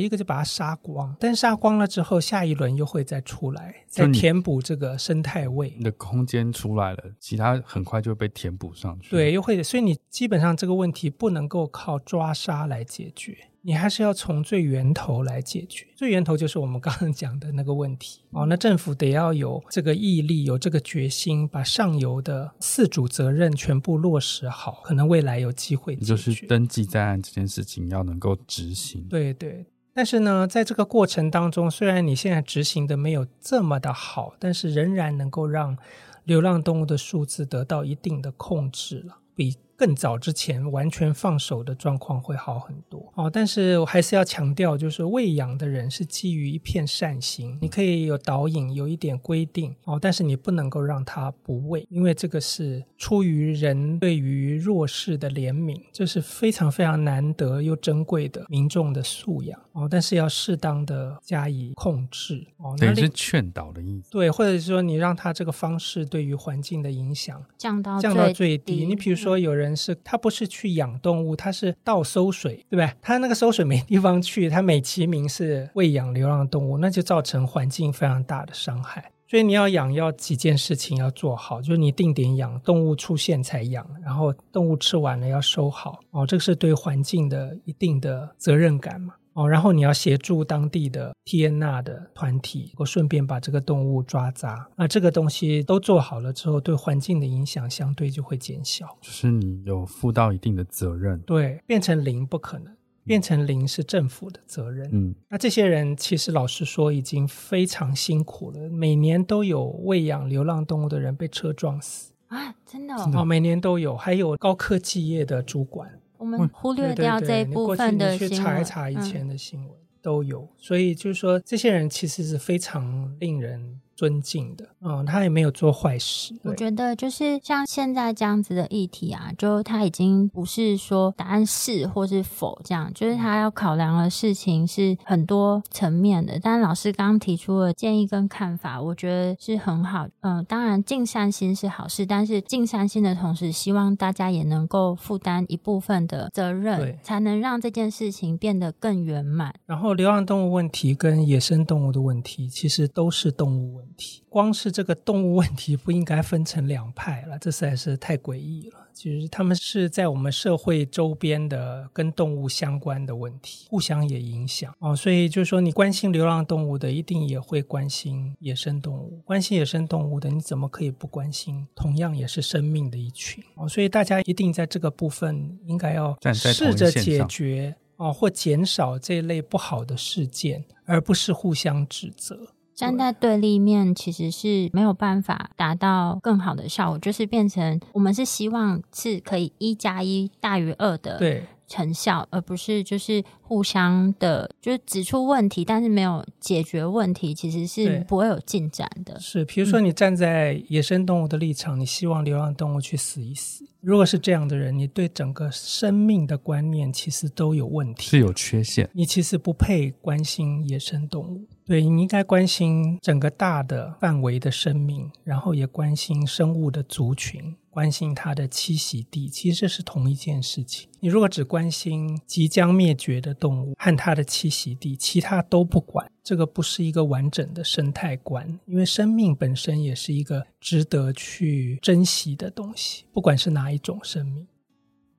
[0.00, 5.72] 一个就把它杀光，但杀光了之后，下一轮又会再出来，再填补这个生态位。
[5.78, 9.10] 你的空间出来了，其他很快就会被填补上去。
[9.10, 13.36] 对，又会，所以你基本上这个问题不能够靠抓杀来解决。
[13.66, 18.46] 你还是要从最源头来解决，最源头就是我们刚刚讲的那个问题哦。
[18.46, 25.96] 那政府得要有这个毅力，有这个决心，把上游的四主责任全部落实好，可能未来有机会。
[25.96, 29.02] 就是登记在案这件事情要能够执行。
[29.08, 35.76] 对对，但是呢，在这个过程当中，虽然你现在执行的没有这么的好，但是仍然能够让
[36.22, 39.56] 流浪动物的数字得到一定的控制了，比。
[39.76, 43.12] 更早之前完全放手的状况会好很多。
[43.14, 49.76] 哦，但是我还是要强调，就是喂养的人是基于一片善心，你可以有导引，有一点规定。
[49.84, 59.60] 哦，但是你不能够让他不喂，因为这个是出于人对于弱势的怜悯，这是非常非常难得又珍贵的民众的素养。
[59.72, 62.46] 哦，但是要适当的加以控制。
[62.56, 69.65] 哦，等于是劝导的意思，对，或者是说你让他这个方式对于环境的影响降到降到最低，你比如说有人。
[69.74, 72.92] 是，他不是去养动物，他是倒收水，对不对？
[73.00, 79.10] 他那个收水没地方去，他美其名是喂养流浪动物，那就造成环境非常大的伤害。
[79.28, 89.14] 所以你要养，要几件事情要做好，就是你定点养，动物出现才养，然后动物吃完了要收好，哦，这个是对环境的一定的责任感嘛。
[89.36, 94.66] 哦，然后你要协助当地的 TNR 的团体，我顺便把这个动物抓杂。
[94.76, 98.86] 那这个东西都做好了之后，对环境的影响相对就会减小。
[99.02, 101.20] 就是你有负到一定的责任。
[101.20, 102.74] 对，变成零不可能，
[103.04, 104.88] 变成零是政府的责任。
[104.90, 116.00] 嗯，那这些人其实老实说已经非常辛苦了，每年都有喂养流浪动物的人被车撞死啊，真的哦，真的哦，每年都有，还有高科技业的主管。
[116.18, 123.80] 我们忽略掉这一部分的新闻，去查一查以前的新闻，嗯、都有，所以就是说，这些人其实是非常令人。
[123.96, 126.34] 尊敬的，嗯，他也没有做坏事。
[126.44, 136.38] 我觉得就是像现在这样子的议题啊，就他已经不是说答案是或是否这样，就是他要考量的事情是很多层面的。
[136.40, 140.06] 但老师刚刚提出的建议跟看法，我觉得是很好。
[140.20, 149.54] 嗯，当然尽善心是好事，但是尽善心的同时，希望大家也能够负担一部分的责任，对才能让这件事情变得更圆满。
[149.64, 153.85] 然后，流浪动物问题跟野生动物的问题，其实都是动物问题。
[154.28, 158.80] 光是这个动物问题不应该分成两派了，这实在是太诡异了。
[158.92, 164.96] 其实他们是在我们社会周边的跟动物相关的问题，互相也影响哦。
[164.96, 173.68] 所以就是说，你关心流浪动物的，一定也会关心野生动物；关心野生动物的，你怎么可以不关心同样也是生命的一群哦？
[173.68, 182.48] 所以大家一定在这个部分应该要试着解决哦，或减少这类不好的事件，而不是互相指责。
[182.76, 191.18] 站在对立面其实是没有办法达到更好的效果，就是变成我们是希望是可以一加一大于二的
[191.66, 199.18] 成效，而不是就是互相的，就是指出问题，但是没有解决问题，其实是不会有进展的。
[199.18, 211.48] 是，比如说你站在野生动物的立场，嗯、你希望流浪动物去死一死，如果是这样的人，你对整个生命的观念其实都有问题，是有缺陷，你其实不配关心野生动物。
[211.66, 220.88] 对，你应该关心整个大的范围的生命，然后也关心生物的族群，关心它的栖息地，其实这是同一件事情。
[221.00, 228.60] 你如果只关心即将灭绝的动物和它的栖息地，其他都不管，这个不是一个完整的生态观。
[228.66, 234.46] 因为生命本身也是一个值得去珍惜的东西，不管是哪一种生命。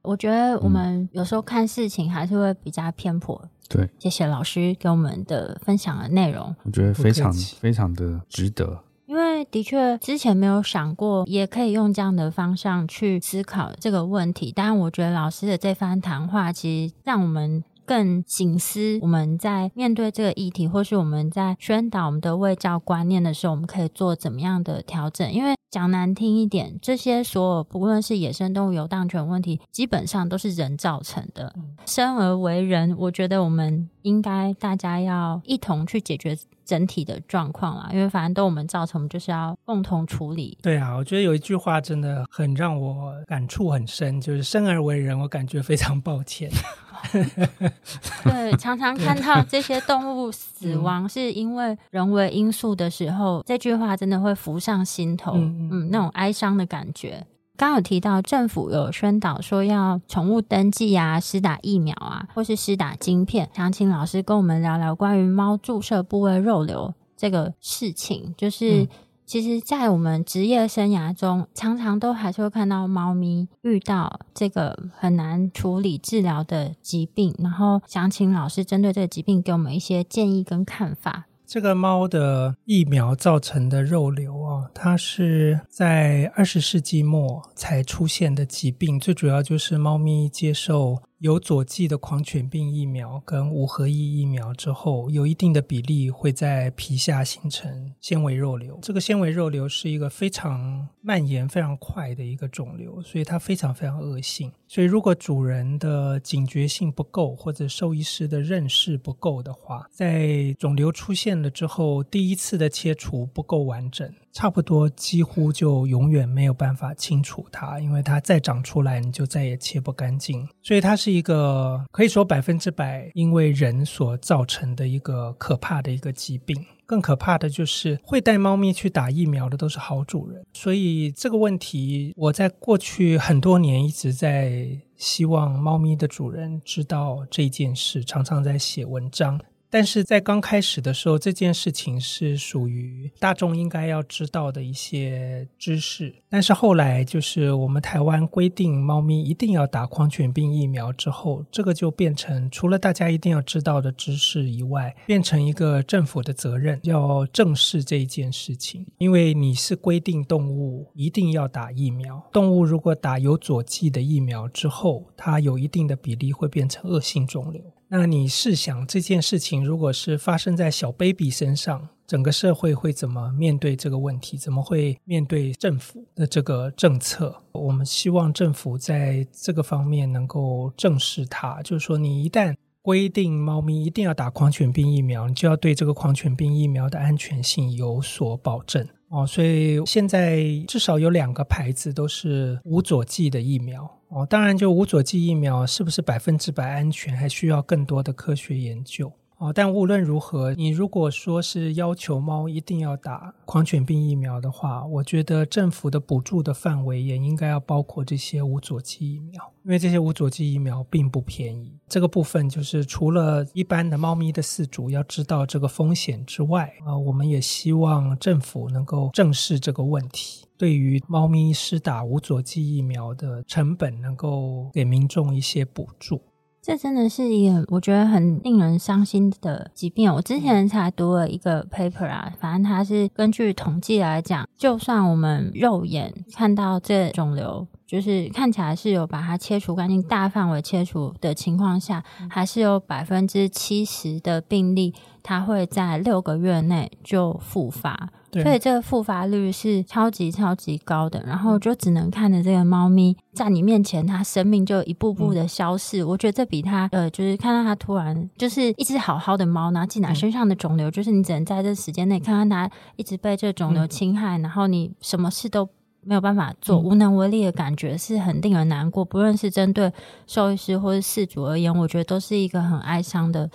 [0.08, 3.40] 我觉得我们有时候看事情还是会比较偏颇。
[3.68, 8.80] 对，谢谢老师给我们的分享的内容，我觉得非常非常的值得。
[9.06, 14.52] 因为的确之前没有想过，也可以用这样的方向去思考这个问题。
[14.52, 17.64] 当然，我觉得老师的这番谈话，其实让我们。
[17.88, 25.32] 更警思，我们在面对这个议题，或是我们在宣导我们的卫教观念的时候，我们可以做怎么样的调整？
[25.32, 31.56] 因为讲难听一点，这些所有不论是野生动物游荡权问题，基本上都是人造成的。
[31.86, 37.90] 生而为人，我觉得我们应该大家要一同去解决整体的状况啦。
[37.92, 40.58] 因为反正都我们造成，我们就是要共同处理。
[40.62, 46.50] 对啊，我觉得有一句话真的很让我感触很深，就是生而为人，我感觉非常抱歉。
[48.24, 57.26] 对，常常看到 这些动物死亡是因为人为因素的时候，这句话真的会浮上心头，嗯，嗯，那种哀伤的感觉。
[57.58, 68.84] 刚有提到政府有宣导说要宠物登记啊，施打疫苗啊，或是施打晶片，想请老师跟我们聊聊关于猫注射部位肉瘤这个事情，就是。
[68.84, 68.88] 嗯
[69.28, 81.26] 其实，在我们职业生涯中，常常都还是会看到猫咪遇到这个很难处理治疗的疾病，然后想请老师针对这个疾病给我们一些建议跟看法。
[81.46, 91.00] 这个猫的疫苗造成的肉瘤啊，它是在二十世纪末才出现的疾病，最主要就是猫咪接受。
[91.20, 98.78] 有佐剂的狂犬病疫苗跟五合一疫苗之后，有一定的比例会在皮下形成纤维肉瘤。
[98.84, 104.52] 这个纤维肉瘤是一个非常蔓延、非常快的一个肿瘤，所以它非常非常恶性。
[104.68, 114.08] 所以如果主人的警觉性不够，或者兽医师的认识不够的话，在肿瘤出现了之后，第一次的切除不够完整。
[114.34, 120.48] 差差不多几乎就永远没有办法清除它，因为它再长出来你就再也切不干净。
[120.64, 126.66] 所以它是一个可以说百分之百因为人所造成的一个可怕的一个疾病。
[126.86, 130.42] 更可怕的就是会带猫咪去打疫苗的都是好主人。
[130.54, 139.38] 所以这个问题我在过去很多年一直在希望猫咪的主人知道这件事，常常在写文章。
[139.70, 146.16] 但是在刚开始的时候，这件事情是属于大众应该要知道的一些知识。
[146.30, 158.86] 但是后来，就是我们台湾规定猫咪一定要打狂犬病疫苗之后，这个就变成除了大家一定要知道的知识以外，变成一个政府的责任，要正视这一件事情。
[158.98, 167.62] 因为你是规定动物一定要打疫苗，动物如果打有佐剂的疫苗之后，它有一定的比例会变成恶性肿瘤。
[167.90, 174.38] 那你试想这件事情，如果是发生在小 baby 身上，整个社会会怎么面对这个问题？
[174.38, 177.44] 怎么会面对政府的这个政策？
[177.54, 181.62] 我们希望政府在这个方面能够正视它。
[181.64, 189.26] 就是说，你一旦规定猫咪一定要打狂犬病疫苗，你就要对这个狂犬病疫苗的安全性有所保证哦。
[189.26, 193.97] 所以现在至少有两个牌子都是无佐剂的疫苗。
[194.10, 199.12] 哦，当然，就无佐剂疫苗是不是百分之百安全，还需要更多的科学研究。
[199.40, 211.78] 哦，但无论如何，你如果说是要求猫一定要打狂犬病疫苗的话，我觉得政府的补助的范围也应该要包括这些无佐剂疫苗，因为这些无佐剂疫苗并不便宜。
[211.88, 226.22] 这个部分就是除了一般的猫咪的饲主要知道这个风险之外，啊，我们也希望政府能够正视这个问题，对于猫咪施打无佐剂疫苗的成本，能够给民众一些补助。
[226.60, 230.14] 这真的是一个我觉得很令人伤心的疾病。
[230.14, 244.94] 我之前才读了一个 paper 啊，反正它是根据统计来讲，就算我们肉眼看到这肿瘤，就是看起来是有把它切除干净、大范围切除的情况下，还是有百分之七十的病例，
[245.28, 248.10] 它会在六个月内就复发。
[248.32, 256.02] 所以这个复发率是超级超级高的，然后就只能看着这个猫咪在你面前，它生命就一步步的消逝。
[256.02, 265.68] 嗯、我觉得这比它呃，就是看到它突然就是一只好好的猫，然后进来身上的肿瘤，嗯、就是你只能在这时间内看看它一直被这肿瘤侵害，嗯、然后你什么事都
[266.04, 269.04] 没有办法做，嗯、无能为力的感觉是很令人难过。
[269.04, 269.92] 不论是针对
[270.28, 273.50] 兽医师或是饲主而言，我觉得都是一个很哀伤的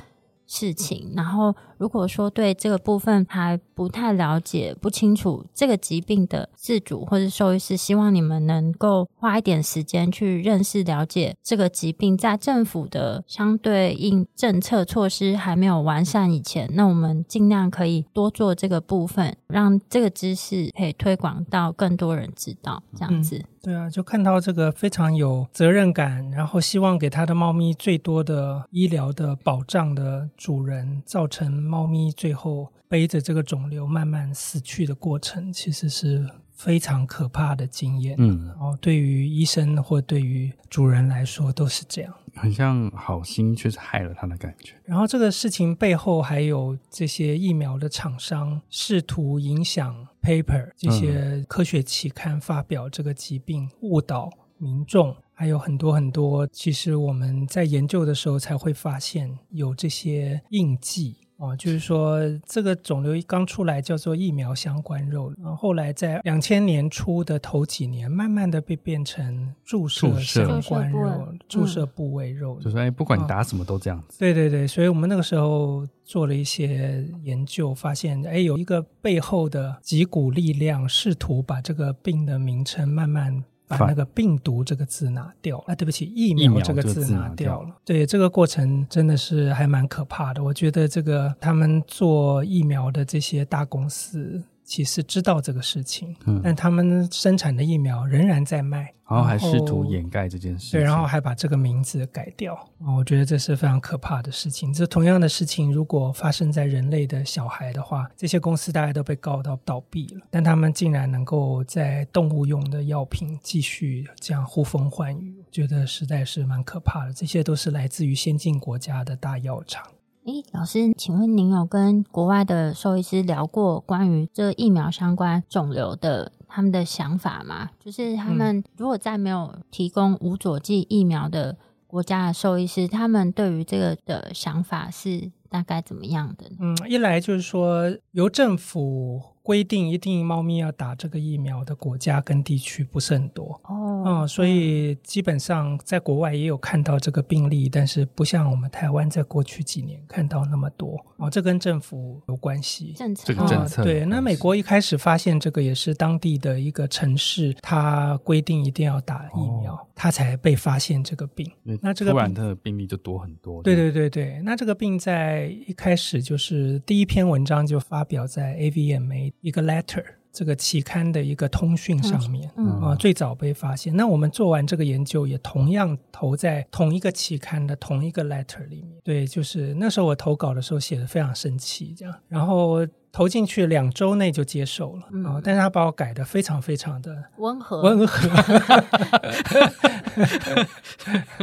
[0.53, 1.13] 事情。
[1.17, 1.55] 然后。
[1.83, 23.39] 如果说对这个部分还不太了解、不清楚这个疾病的自主或者兽医师，希望你们能够花一点时间去认识、了解这个疾病，在政府的相对应政策措施还没有完善以前，那我们尽量可以多做这个部分，让这个知识可以推广到更多人知道，这样子。
[23.39, 38.15] 嗯对啊，就看到这个非常有责任感，然后希望给他的猫咪最多的医疗的保障的主人，造成猫咪最后背着这个肿瘤慢慢死去的过程，其实是非常可怕的经验。
[38.19, 42.15] 嗯，然后对于医生或对于主人来说都是这样。
[42.35, 44.75] 很像好心却是害了他的感觉。
[44.85, 56.47] 然后这个事情背后还有这些疫苗的厂商试图影响 paper 这些科学期刊发表这个疾病，误导民众，还有很多很多。
[56.49, 61.17] 其实我们在研究的时候才会发现有这些印记。
[61.43, 72.61] 哦，就是说这个肿瘤刚出来叫做疫苗相关肉，然后后来在两千年初的头几年，慢慢的被变成注射相关肉、注射部位肉。
[72.61, 74.21] 就是哎，不管你打什么都这样子。
[74.21, 83.43] 对对对，所以我们那个时候做了一些研究，发现哎，有一个背后的几股力量，试图把这个病的名称慢慢。
[83.79, 87.77] 把那个病毒这个字拿掉啊，对不起，疫苗这个字拿掉了。
[87.85, 90.43] 对，这个过程真的是还蛮可怕的。
[90.43, 94.43] 我觉得这个他们做疫苗的这些大公司。
[94.73, 104.73] 其实知道这个事情，嗯，但他们生产的疫苗仍然在卖，然后还试图掩盖这件事，对，然后还把这个名字改掉，我觉得这是非常可怕的事情。
[104.73, 117.13] 这同样的事情如果发生在人类的小孩的话，这些公司大概都被告到倒闭了，但他们竟然能够在动物用的药品继续这样呼风唤雨，我觉得实在是蛮可怕的。
[117.13, 119.85] 这些都是来自于先进国家的大药厂。
[120.25, 127.71] 诶，老师，请问您有跟国外的兽医师聊过关于这疫苗相关肿瘤的他们的想法吗？
[127.81, 131.57] 就是他们如果在没有提供无佐剂疫苗的
[131.89, 136.49] 国家的兽医师，他们对于这个的想法是大概怎么样的？
[136.61, 139.21] 嗯，一来就是说由政府。
[139.43, 154.07] 规定一定猫咪要打这个疫苗的国家跟地区不是很多哦，嗯，所以基本上在国外也有看到这个病例，但是不像我们台湾在过去几年看到那么多哦，这跟政府有关系，政策，这个政策，对。
[154.07, 161.51] 那美国一开始发现这个也是当地的一个城市，它规定一定要打疫苗，哦，它才被发现这个病。
[161.81, 163.61] 那这个突然的病例就多很多。
[163.63, 169.32] 对对对对，那这个病在一开始就是第一篇文章就发表在 AVMA。
[169.41, 173.95] 一个 letter 这个期刊的一个通讯上面，嗯啊，最早被发现。
[173.95, 178.99] 那我们做完这个研究，也同样投在同一个期刊的同一个 letter 里面。
[179.05, 188.29] 对，就是那时候我投稿的时候写的非常生气，这样，然后投进去两周内就接受了，嗯，但是他把我改的非常非常的温和，温和。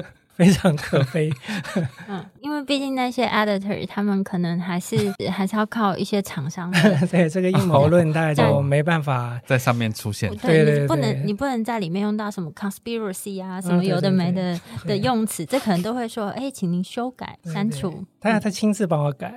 [0.40, 1.30] 非常可悲，
[2.08, 4.96] 嗯，因为毕竟那些 editor 他们可能还是
[5.30, 6.72] 还是要靠一些厂商，
[7.12, 18.06] 对这个阴谋论大概就没办法 在上面出现，对对，对，不能你不能在里面用到什么 conspiracy 啊，什么有的没的的用词，这可能都会说，哎，请您修改删除。
[18.22, 19.34] 他他亲自帮我改，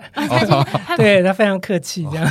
[0.96, 2.26] 对他非常客气这样。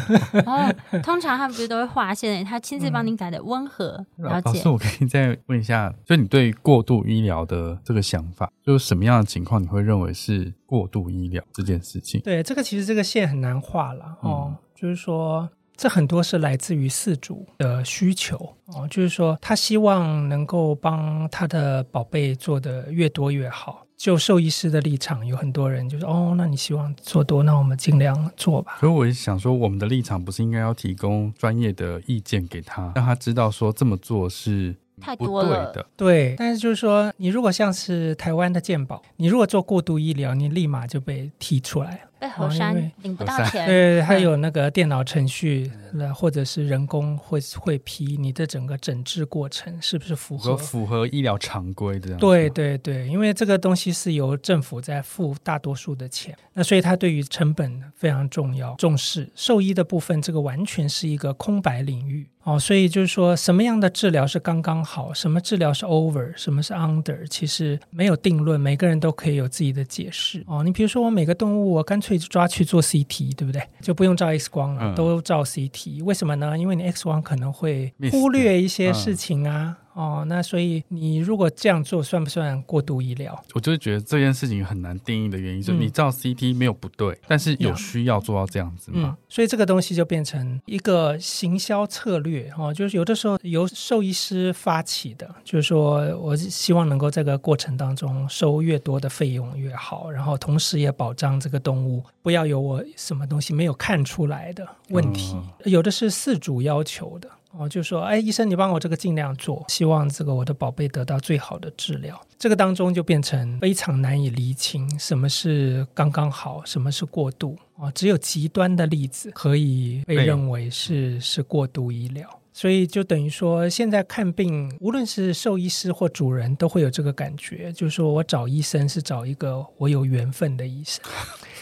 [0.46, 4.06] 哦，通常他们不是都会划线，他亲自帮您改的温和。
[4.18, 4.50] 了解。
[4.50, 8.50] 老师，我可以再问一下，就你对于过度医疗的这个想法？
[8.66, 12.22] 就是什么样的情况你会认为是过度医疗这件事情？
[12.22, 14.50] 对，这个其实这个线很难画了哦。
[14.52, 18.38] 嗯、就是说，这很多是来自于饲主的需求
[18.68, 18.88] 哦。
[18.88, 23.88] 就是说，他希望能够帮他的宝贝做得越多越好。
[23.98, 34.76] 就兽医师的立场，有很多人就说：“哦，那你希望做多，那我们尽量做吧。”所以我也想说，我们的立场不是应该要提供专业的意见给他，让他知道说这么做是。
[35.02, 36.36] 太多了，对的，对。
[36.38, 42.02] 但是就是说，你如果像是台湾的健保，你如果做过度医疗，你立马就被踢出来。
[42.22, 45.72] 被核删领不到钱，对，还有那个电脑程序，
[46.14, 52.20] 或者是人工会会批你的整个诊治过程是不是符合符合医疗常规这样？
[52.20, 59.28] 对对对，因为这个东西是由政府在付大多数的钱，那所以它对于成本非常重要重视。
[59.34, 70.64] 兽医的部分，这个完全是一个空白领域哦，所以就是说什么样的治疗是刚刚好，什么治疗是 over，什么是 under，其实没有定论，每个人都可以有自己的解释哦。
[70.64, 72.11] 你比如说我每个动物，我干脆。
[72.12, 73.62] 可以抓去做 CT，对不对？
[73.80, 76.04] 就不用照 X 光了，都照 CT。
[76.04, 76.58] 为什么呢？
[76.58, 79.78] 因为你 X 光可能会忽略一些事情啊。
[79.94, 80.24] 哦。
[80.28, 83.38] 那所以你如果这样做，算不算过度医疗？
[83.54, 89.16] 我就是觉得这件事情很难定义的原因，就是你照 CT 没有不对，但是有需要做到这样子吗？
[89.16, 107.30] 嗯，所以这个东西就变成一个行销策略哦，就是有的时候由兽医师发起的，就是说我希望能够这个过程当中收越多的费用越好，然后同时也保障这个动物不要有我什么东西没有看出来的问题，嗯、有的是饲主要求的。
[107.58, 112.20] 哦，就说，哎，医生，你帮我这个尽量做，希望这个我的宝贝得到最好的治疗。
[112.40, 117.92] 这个当中就变成非常难以厘清什么是刚刚好，什么是过度啊。
[117.92, 122.41] 只有极端的例子可以被认为是是过度医疗。
[122.62, 131.04] 所以就等于说，现在看病，无论是兽医师或主人，都会有这个感觉，就是说我找医生是找一个我有缘分的医生。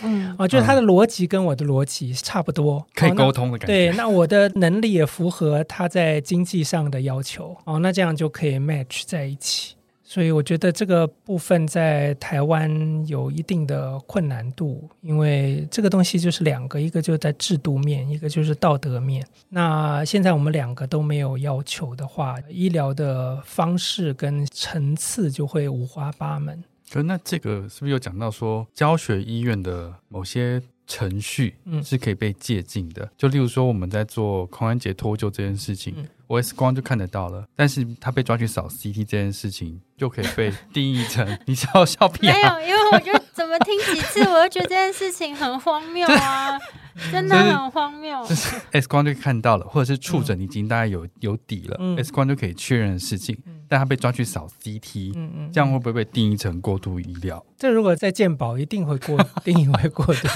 [0.03, 3.67] 嗯，啊，就是他的逻辑跟我的逻辑差不多，可以沟通的感觉。
[3.67, 9.75] 对，那我的能力也符合他在经济上的要求，哦，那这样就可以 match 在一起。
[10.11, 19.23] 所以我觉得这个部分在台湾有一定的困难度，因为这个东西就是两个，一个就在制度面，一个就是道德面。
[19.49, 26.63] 那现在我们两个都没有要求的话，医疗的方式跟层次就会五花八门。
[26.91, 33.05] 可那这个是不是有讲到说教学医院的某些程序是可以被借鉴的？
[33.05, 35.93] 嗯、就例如说我们在做髋关节脱臼这件事情。
[35.95, 42.35] 嗯我 X 光就看得到了，但是他被抓去扫 CT 这件事情就可以被定义成 你笑笑屁啊？
[42.35, 46.55] 没有，因为我就怎么听几次，我就觉得这件事情很荒谬啊，
[47.11, 48.23] 真的很荒谬。
[48.25, 57.43] 就是 X 光就看到了，或者是触诊已经大概有有底了，嗯，X 光就可以确认的事情，嗯，但他被抓去扫 CT，嗯嗯，这样会不会被定义成过度医疗？
[57.57, 60.29] 这如果在健保一定会过 定义为过度。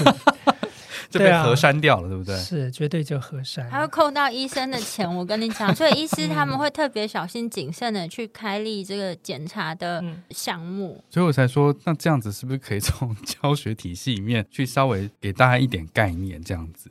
[1.18, 2.36] 就被核删掉了，对，啊、对不对？
[2.36, 3.68] 是，绝对就核删。
[3.70, 11.02] 还会扣到医生的钱，我跟你讲，所以 医师他们会特别小心谨慎的去开立这个检查的项目。
[11.10, 16.90] 所以我才说，那这样子是不是可以从 教学体系里面去稍微给大家一点概念，这样子？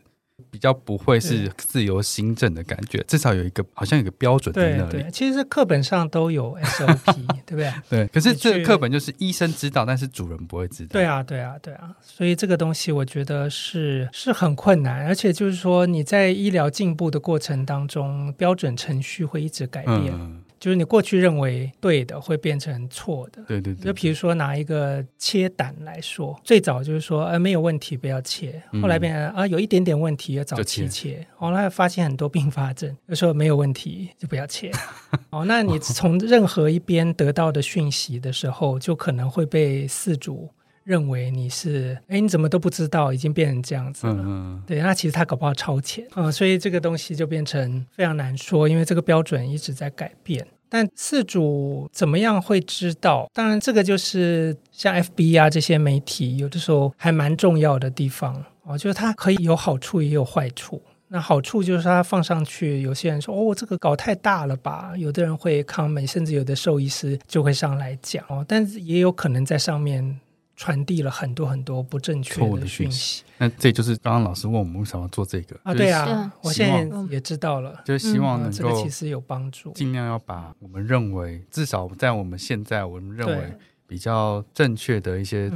[0.50, 4.92] 比较不会是自由行政的感觉，至少有一个好像有一个标准在那里。
[4.92, 7.14] 对对，其实课本上都有 SOP，
[7.46, 7.74] 对不对？
[7.90, 8.08] 对。
[8.08, 10.94] 可是这个课本就是医生知道，但是主人不会知道。
[10.94, 11.96] 对啊，对啊，对啊。
[12.02, 20.14] 所以这个东西我觉得是是很困难，而且就是说你在医疗进步的过程当中，标准程序会一直改变。
[20.14, 23.43] 嗯就是你过去认为对的，会变成错的。
[23.45, 23.88] 对对对。
[23.88, 28.64] 就比如说拿一个切胆来说，最早就是说，呃，没有问题，不要切。
[28.82, 31.28] 后来变成啊，有一点点问题，要早期切。
[31.36, 34.72] 后来发现很多并发症，就说没有问题就不要切。
[35.32, 40.49] 哦，那你从任何一边得到的讯息的时候，就可能会被四主。
[40.84, 44.14] 认为你是哎，你怎么都不知道，已经变成这样子了。
[44.14, 44.64] 嗯嗯。
[44.68, 50.46] 对，那其实他搞不好超前啊，所以这个东西就变成非常难说，因为这个标准一直在改变。
[50.70, 53.30] 但四主怎么样会知道？
[53.32, 60.82] 当然，这个就是像 FB 啊这些媒体，有的时候还蛮重要的地方哦，就是它可以有好处也有坏处。
[61.10, 64.94] 那好处就是它放上去，有些人说哦，这个搞太大了吧？
[64.98, 70.20] 有的人会 comment，甚至有的兽医师就会上来讲哦，但是也有可能在上面。
[70.64, 75.74] 传递了很多很多不正确的讯息，那这就是刚刚老师问我们为什么要做这个啊？
[75.74, 83.53] 对啊，我现在也知道了，就是希望能够、嗯、这个其实有帮助，尽量要把我们认为至少在我们现在我们认为
[83.86, 85.51] 比较正确的一些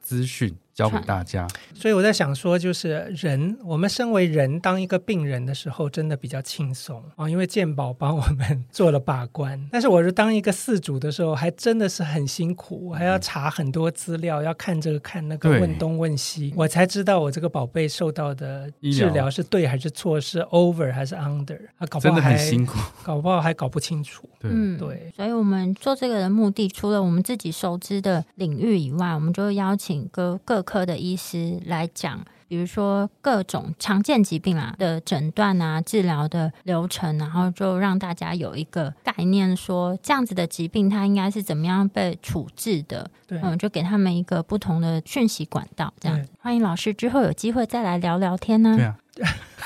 [0.00, 0.56] 资讯。
[0.74, 9.62] 教给大家，所以我在想说，就是人，我们身为人，当一个病人的时候，真的比较轻松啊，因为健保帮我们做了把关。
[9.70, 24.26] 但是我是当一个饲主的时候，还真的是很辛苦，我还要查很多资料，要看这个看那个，问东问西，我才知道我这个宝贝受到的治疗是对还是错，是 over 还是 under 啊，搞不好还真的很辛苦，搞不好还搞不清楚。
[24.40, 25.12] 对，嗯，对。
[25.14, 30.61] 所以我们做这个的目的，除了我们自己熟知的领域以外，我们就邀请各各。
[30.62, 43.10] 科的医师来讲，比如说各种常见疾病啊的诊断啊、治疗的流程，然后就让大家有一个概念，说这样子的疾病它应该是怎么样被处置的。
[43.26, 45.92] 对，嗯，就给他们一个不同的讯息管道。
[45.98, 48.76] 这样子，欢迎老师之后有机会再来聊聊天呢。
[48.76, 48.98] 对啊。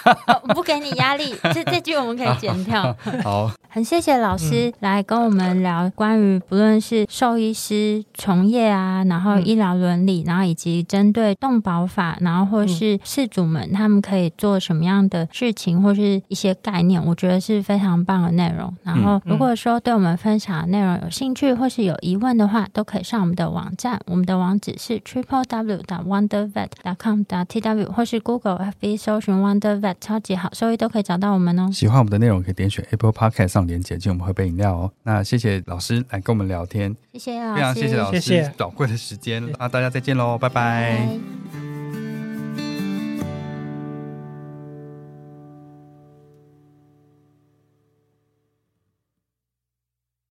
[0.26, 2.94] 哦、不给你压力， 这这句我们可以剪掉。
[3.24, 18.72] 好，很谢谢老师来跟我们聊关于不论是兽医师从业啊，然后医疗伦理，然后以及针对动保法，然后或是事主们他们可以做什么样的事情，或是一些概念，我觉得是非常棒的内容。
[18.82, 31.70] 然后如果说对我们分享的内容有兴趣或是有疑问的话，都可以上我们的网站，我们的网址是 triple w dot wonder vet dot com dot tw，或是 Google FB 搜寻 Wonder 超级好，兽医都可以找到我们哦。
[31.72, 34.92] 喜欢我们的内容，可以点选 Apple Podcast 上连接，请我们喝杯饮料哦。
[35.02, 39.46] 那谢谢老师来跟我们聊天，谢谢老师，非常谢谢老师宝贵的时间。
[39.58, 40.98] 那大家再见喽，拜拜。
[40.98, 41.06] 拜
[41.58, 41.75] 拜。